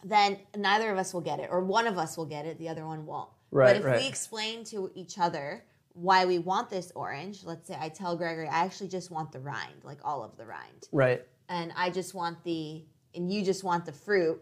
then 0.04 0.38
neither 0.56 0.92
of 0.92 0.98
us 0.98 1.14
will 1.14 1.22
get 1.22 1.40
it, 1.40 1.50
or 1.52 1.64
one 1.64 1.88
of 1.88 1.98
us 1.98 2.18
will 2.18 2.26
get 2.26 2.46
it, 2.46 2.58
the 2.60 2.70
other 2.70 2.86
one 2.86 3.06
won't. 3.06 3.30
Right, 3.52 3.68
but 3.68 3.76
if 3.78 3.84
right. 3.86 4.02
we 4.02 4.08
explain 4.08 4.64
to 4.66 4.92
each 4.96 5.18
other 5.20 5.64
why 5.94 6.26
we 6.26 6.38
want 6.38 6.70
this 6.70 6.92
orange, 6.96 7.44
let's 7.44 7.68
say 7.68 7.78
I 7.80 7.90
tell 7.90 8.16
Gregory, 8.16 8.48
I 8.48 8.60
actually 8.64 8.90
just 8.90 9.10
want 9.12 9.32
the 9.32 9.40
rind, 9.40 9.84
like 9.84 10.00
all 10.04 10.24
of 10.24 10.38
the 10.38 10.46
rind, 10.46 10.88
Right. 10.92 11.24
and 11.50 11.74
I 11.76 11.90
just 11.90 12.14
want 12.14 12.44
the, 12.44 12.84
and 13.16 13.32
you 13.32 13.44
just 13.44 13.64
want 13.64 13.86
the 13.86 13.92
fruit, 13.92 14.40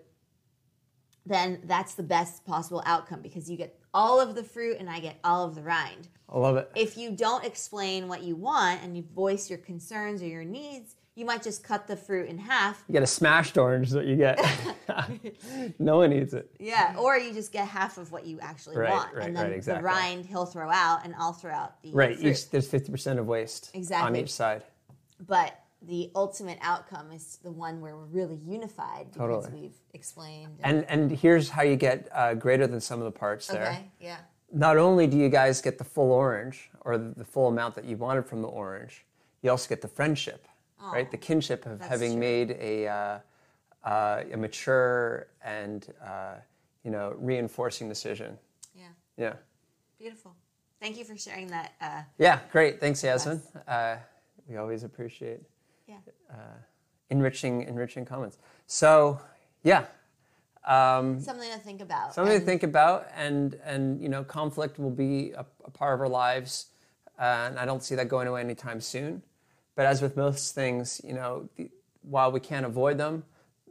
then 1.26 1.60
that's 1.66 1.96
the 1.96 2.04
best 2.04 2.46
possible 2.46 2.84
outcome 2.86 3.22
because 3.22 3.50
you 3.50 3.58
get 3.58 3.80
all 3.94 4.20
of 4.20 4.36
the 4.36 4.44
fruit 4.44 4.78
and 4.80 4.90
I 4.90 5.00
get 5.00 5.18
all 5.24 5.46
of 5.46 5.56
the 5.56 5.62
rind 5.64 6.08
I 6.30 6.38
love 6.38 6.58
it. 6.58 6.70
if 6.76 6.98
you 6.98 7.12
don't 7.12 7.44
explain 7.46 8.08
what 8.08 8.24
you 8.24 8.36
want 8.36 8.82
and 8.84 8.96
you 8.96 9.04
voice 9.16 9.50
your 9.50 9.60
concerns 9.60 10.22
or 10.22 10.28
your 10.28 10.44
needs, 10.44 10.96
you 11.16 11.24
might 11.26 11.42
just 11.42 11.64
cut 11.64 11.88
the 11.88 11.96
fruit 11.96 12.28
in 12.28 12.38
half. 12.38 12.84
You 12.90 12.94
get 12.94 13.04
a 13.04 13.08
smashed 13.08 13.58
orange 13.58 13.90
that 13.92 14.06
you 14.06 14.18
get. 14.18 14.38
no 15.80 15.98
one 15.98 16.12
eats 16.12 16.34
it. 16.34 16.50
Yeah, 16.60 16.96
or 16.98 17.18
you 17.18 17.32
just 17.34 17.54
get 17.54 17.68
half 17.68 17.98
of 17.98 18.12
what 18.12 18.26
you 18.26 18.40
actually 18.42 18.76
Right, 18.78 18.92
want, 18.92 19.14
right, 19.16 19.26
and 19.28 19.36
then 19.36 19.46
right, 19.46 19.54
exactly. 19.54 19.82
the 19.82 19.86
rind 19.86 20.26
he'll 20.26 20.46
throw 20.46 20.70
out, 20.70 21.06
and 21.06 21.16
I'll 21.18 21.32
throw 21.32 21.54
out 21.54 21.82
the 21.84 21.94
Right. 21.94 22.18
fruit. 22.18 22.26
Each, 22.32 22.50
there's 22.50 22.68
50% 22.70 23.18
of 23.18 23.28
waste 23.28 23.72
exactly 23.74 24.08
on 24.08 24.16
each 24.18 24.34
side. 24.34 24.64
But 25.26 25.58
the 25.88 26.12
ultimate 26.16 26.58
outcome 26.62 27.12
is 27.12 27.38
the 27.44 27.52
one 27.52 27.82
where 27.82 27.96
we're 27.96 28.06
really 28.06 28.40
unified 28.46 29.12
because 29.12 29.46
Totally. 29.46 29.62
we've 29.62 29.78
explained. 29.94 30.58
And, 30.64 30.86
and 30.90 31.12
here's 31.12 31.50
how 31.50 31.62
you 31.64 31.76
get 31.76 32.08
uh, 32.14 32.34
greater 32.34 32.68
than 32.68 32.80
sum 32.82 33.00
of 33.00 33.06
the 33.06 33.18
parts 33.20 33.48
there. 33.48 33.68
okay, 33.68 33.92
yeah, 34.00 34.18
Not 34.52 34.78
only 34.78 35.08
do 35.08 35.18
you 35.18 35.30
guys 35.30 35.62
get 35.62 35.78
the 35.78 35.84
full 35.84 36.12
orange 36.12 36.70
or 36.82 36.98
the, 36.98 37.24
full 37.26 37.48
amount 37.48 37.76
that 37.76 37.86
you 37.86 37.98
wanted 37.98 38.26
from 38.26 38.42
the 38.42 38.48
orange, 38.48 39.06
you 39.42 39.52
also 39.52 39.70
get 39.70 39.82
the 39.82 39.88
friendship, 39.88 40.48
right? 40.82 41.10
The 41.10 41.18
kinship 41.18 41.66
of 41.66 41.80
having 41.82 42.12
true. 42.14 42.20
made 42.20 42.52
a, 42.60 42.88
uh, 42.88 43.20
uh, 43.84 44.24
a 44.34 44.38
mature 44.38 45.28
and 45.44 45.88
uh, 46.04 46.36
you 46.84 46.92
know 46.92 47.16
reinforcing 47.18 47.88
decision. 47.90 48.38
yeah, 48.76 48.88
Yeah. 49.18 49.34
beautiful. 50.00 50.36
Thank 50.82 50.98
you 50.98 51.06
for 51.06 51.18
sharing 51.18 51.48
that. 51.48 51.74
Uh, 51.82 52.02
Yeah, 52.18 52.40
great. 52.52 52.80
Thanks, 52.80 53.04
Yasmin. 53.04 53.42
Uh, 53.68 53.98
we 54.48 54.58
always 54.58 54.84
appreciate 54.84 55.42
yeah, 55.88 55.98
enriching, 57.10 57.64
enriching 57.64 58.06
comments. 58.06 58.38
So, 58.68 59.20
yeah, 59.64 59.86
um, 60.66 61.20
something 61.22 61.52
to 61.52 61.60
think 61.60 61.82
about. 61.82 62.14
something 62.14 62.40
to 62.40 62.46
think 62.46 62.64
about, 62.64 63.08
and 63.16 63.60
and 63.64 64.02
you 64.02 64.10
know, 64.10 64.24
conflict 64.24 64.80
will 64.80 64.90
be 64.92 65.32
a, 65.32 65.46
a 65.64 65.72
part 65.72 65.94
of 65.96 66.02
our 66.02 66.10
lives, 66.10 66.68
uh, 67.20 67.48
and 67.50 67.60
I 67.60 67.66
don't 67.66 67.84
see 67.84 67.96
that 67.96 68.08
going 68.08 68.28
away 68.28 68.42
anytime 68.42 68.82
soon. 68.82 69.22
But 69.76 69.86
as 69.86 70.02
with 70.02 70.16
most 70.18 70.56
things, 70.56 71.02
you 71.04 71.14
know, 71.14 71.50
the, 71.58 71.70
while 72.02 72.32
we 72.32 72.40
can't 72.40 72.66
avoid 72.66 72.98
them, 72.98 73.24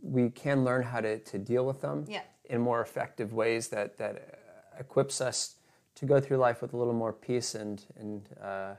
we 0.02 0.28
can 0.30 0.64
learn 0.64 0.82
how 0.82 1.00
to, 1.00 1.18
to 1.18 1.38
deal 1.38 1.64
with 1.64 1.80
them 1.80 2.04
Yeah. 2.08 2.20
in 2.50 2.60
more 2.60 2.80
effective 2.82 3.32
ways 3.32 3.68
that 3.68 3.96
that 3.98 4.16
uh, 4.16 4.80
equips 4.80 5.20
us 5.20 5.56
to 5.96 6.06
go 6.06 6.20
through 6.20 6.36
life 6.36 6.60
with 6.62 6.72
a 6.74 6.76
little 6.76 6.92
more 6.92 7.12
peace 7.12 7.54
and 7.54 7.82
and 7.98 8.28
uh, 8.40 8.74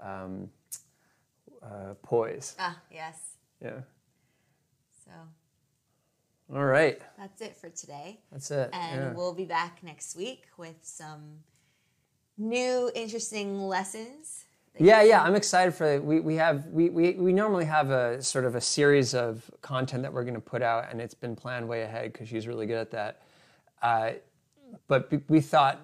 um, 0.00 0.50
uh, 1.64 1.94
poise. 2.02 2.54
Ah, 2.58 2.78
yes. 2.90 3.36
Yeah. 3.62 3.80
So 5.04 5.12
All 6.54 6.64
right. 6.64 7.00
that's 7.18 7.40
it 7.40 7.56
for 7.56 7.68
today. 7.70 8.20
That's 8.32 8.50
it. 8.50 8.70
And 8.72 9.00
yeah. 9.00 9.12
we'll 9.12 9.34
be 9.34 9.44
back 9.44 9.82
next 9.82 10.16
week 10.16 10.44
with 10.56 10.76
some 10.82 11.40
new 12.36 12.90
interesting 12.94 13.58
lessons. 13.60 14.44
Yeah, 14.76 15.02
yeah, 15.02 15.22
I'm 15.22 15.36
excited 15.36 15.72
for 15.72 15.86
it. 15.86 16.04
We, 16.04 16.18
we 16.18 16.34
have 16.34 16.66
we, 16.66 16.90
we, 16.90 17.12
we 17.12 17.32
normally 17.32 17.64
have 17.64 17.90
a 17.90 18.20
sort 18.20 18.44
of 18.44 18.56
a 18.56 18.60
series 18.60 19.14
of 19.14 19.48
content 19.62 20.02
that 20.02 20.12
we're 20.12 20.24
going 20.24 20.34
to 20.34 20.40
put 20.40 20.62
out, 20.62 20.90
and 20.90 21.00
it's 21.00 21.14
been 21.14 21.36
planned 21.36 21.68
way 21.68 21.82
ahead 21.82 22.12
because 22.12 22.28
she's 22.28 22.48
really 22.48 22.66
good 22.66 22.78
at 22.78 22.90
that. 22.90 23.22
Uh, 23.82 24.12
but 24.88 25.12
we- 25.28 25.40
thought, 25.40 25.80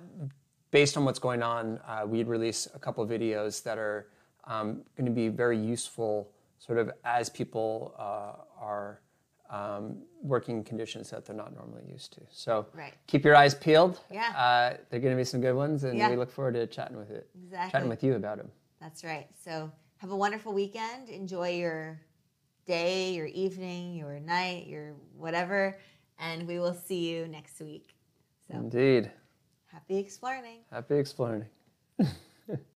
based 0.73 0.97
on 0.97 1.05
what's 1.05 1.21
going 1.21 1.43
on, 1.43 1.79
uh, 1.87 2.03
we'd 2.05 2.27
release 2.27 2.67
a 2.75 2.81
couple 2.81 3.05
of 3.05 3.09
videos 3.09 3.63
that 3.63 3.79
are 3.79 4.09
um, 4.45 4.83
going 4.97 5.07
to 5.07 5.11
be 5.13 5.29
very 5.29 5.59
useful, 5.59 6.31
sort 6.59 6.79
of 6.79 6.91
as 7.05 7.29
people 7.31 7.95
uh, 7.99 8.43
are 8.61 9.01
um, 9.51 9.99
working 10.23 10.63
conditions 10.63 11.11
that 11.11 11.25
they're 11.27 11.35
not 11.35 11.53
normally 11.55 11.83
used 11.91 12.13
to. 12.13 12.21
So 12.31 12.67
Right. 12.73 12.95
keep 13.07 13.25
your 13.25 13.35
eyes 13.35 13.55
peeled. 13.55 13.99
Yeah. 14.11 14.29
uh, 14.37 14.77
they're 14.91 15.01
going 15.01 15.13
to 15.15 15.17
be 15.21 15.25
some 15.25 15.41
good 15.41 15.55
ones, 15.55 15.83
and 15.85 15.99
Yeah. 15.99 16.09
we 16.11 16.17
look 16.17 16.31
forward 16.31 16.55
to 16.55 16.67
chatting 16.69 16.97
with 16.97 17.11
it, 17.11 17.29
Exactly. 17.43 17.71
chatting 17.73 17.89
with 17.89 18.05
you 18.05 18.15
about 18.15 18.39
them. 18.39 18.51
That's 18.81 19.03
right. 19.03 19.27
So 19.45 19.71
have 19.99 20.11
a 20.13 20.17
wonderful 20.17 20.53
weekend. 20.53 21.09
Enjoy 21.09 21.49
your 21.51 22.01
day, 22.67 23.13
your 23.13 23.27
evening, 23.27 23.95
your 23.95 24.21
night, 24.21 24.67
your 24.69 24.95
whatever. 25.17 25.79
And 26.19 26.47
we 26.47 26.59
will 26.61 26.75
see 26.75 27.11
you 27.11 27.27
next 27.27 27.61
week. 27.61 27.97
So 28.47 28.55
Indeed. 28.57 29.11
happy 29.67 29.99
exploring. 29.99 30.61
Happy 30.71 30.97
exploring. 30.97 31.47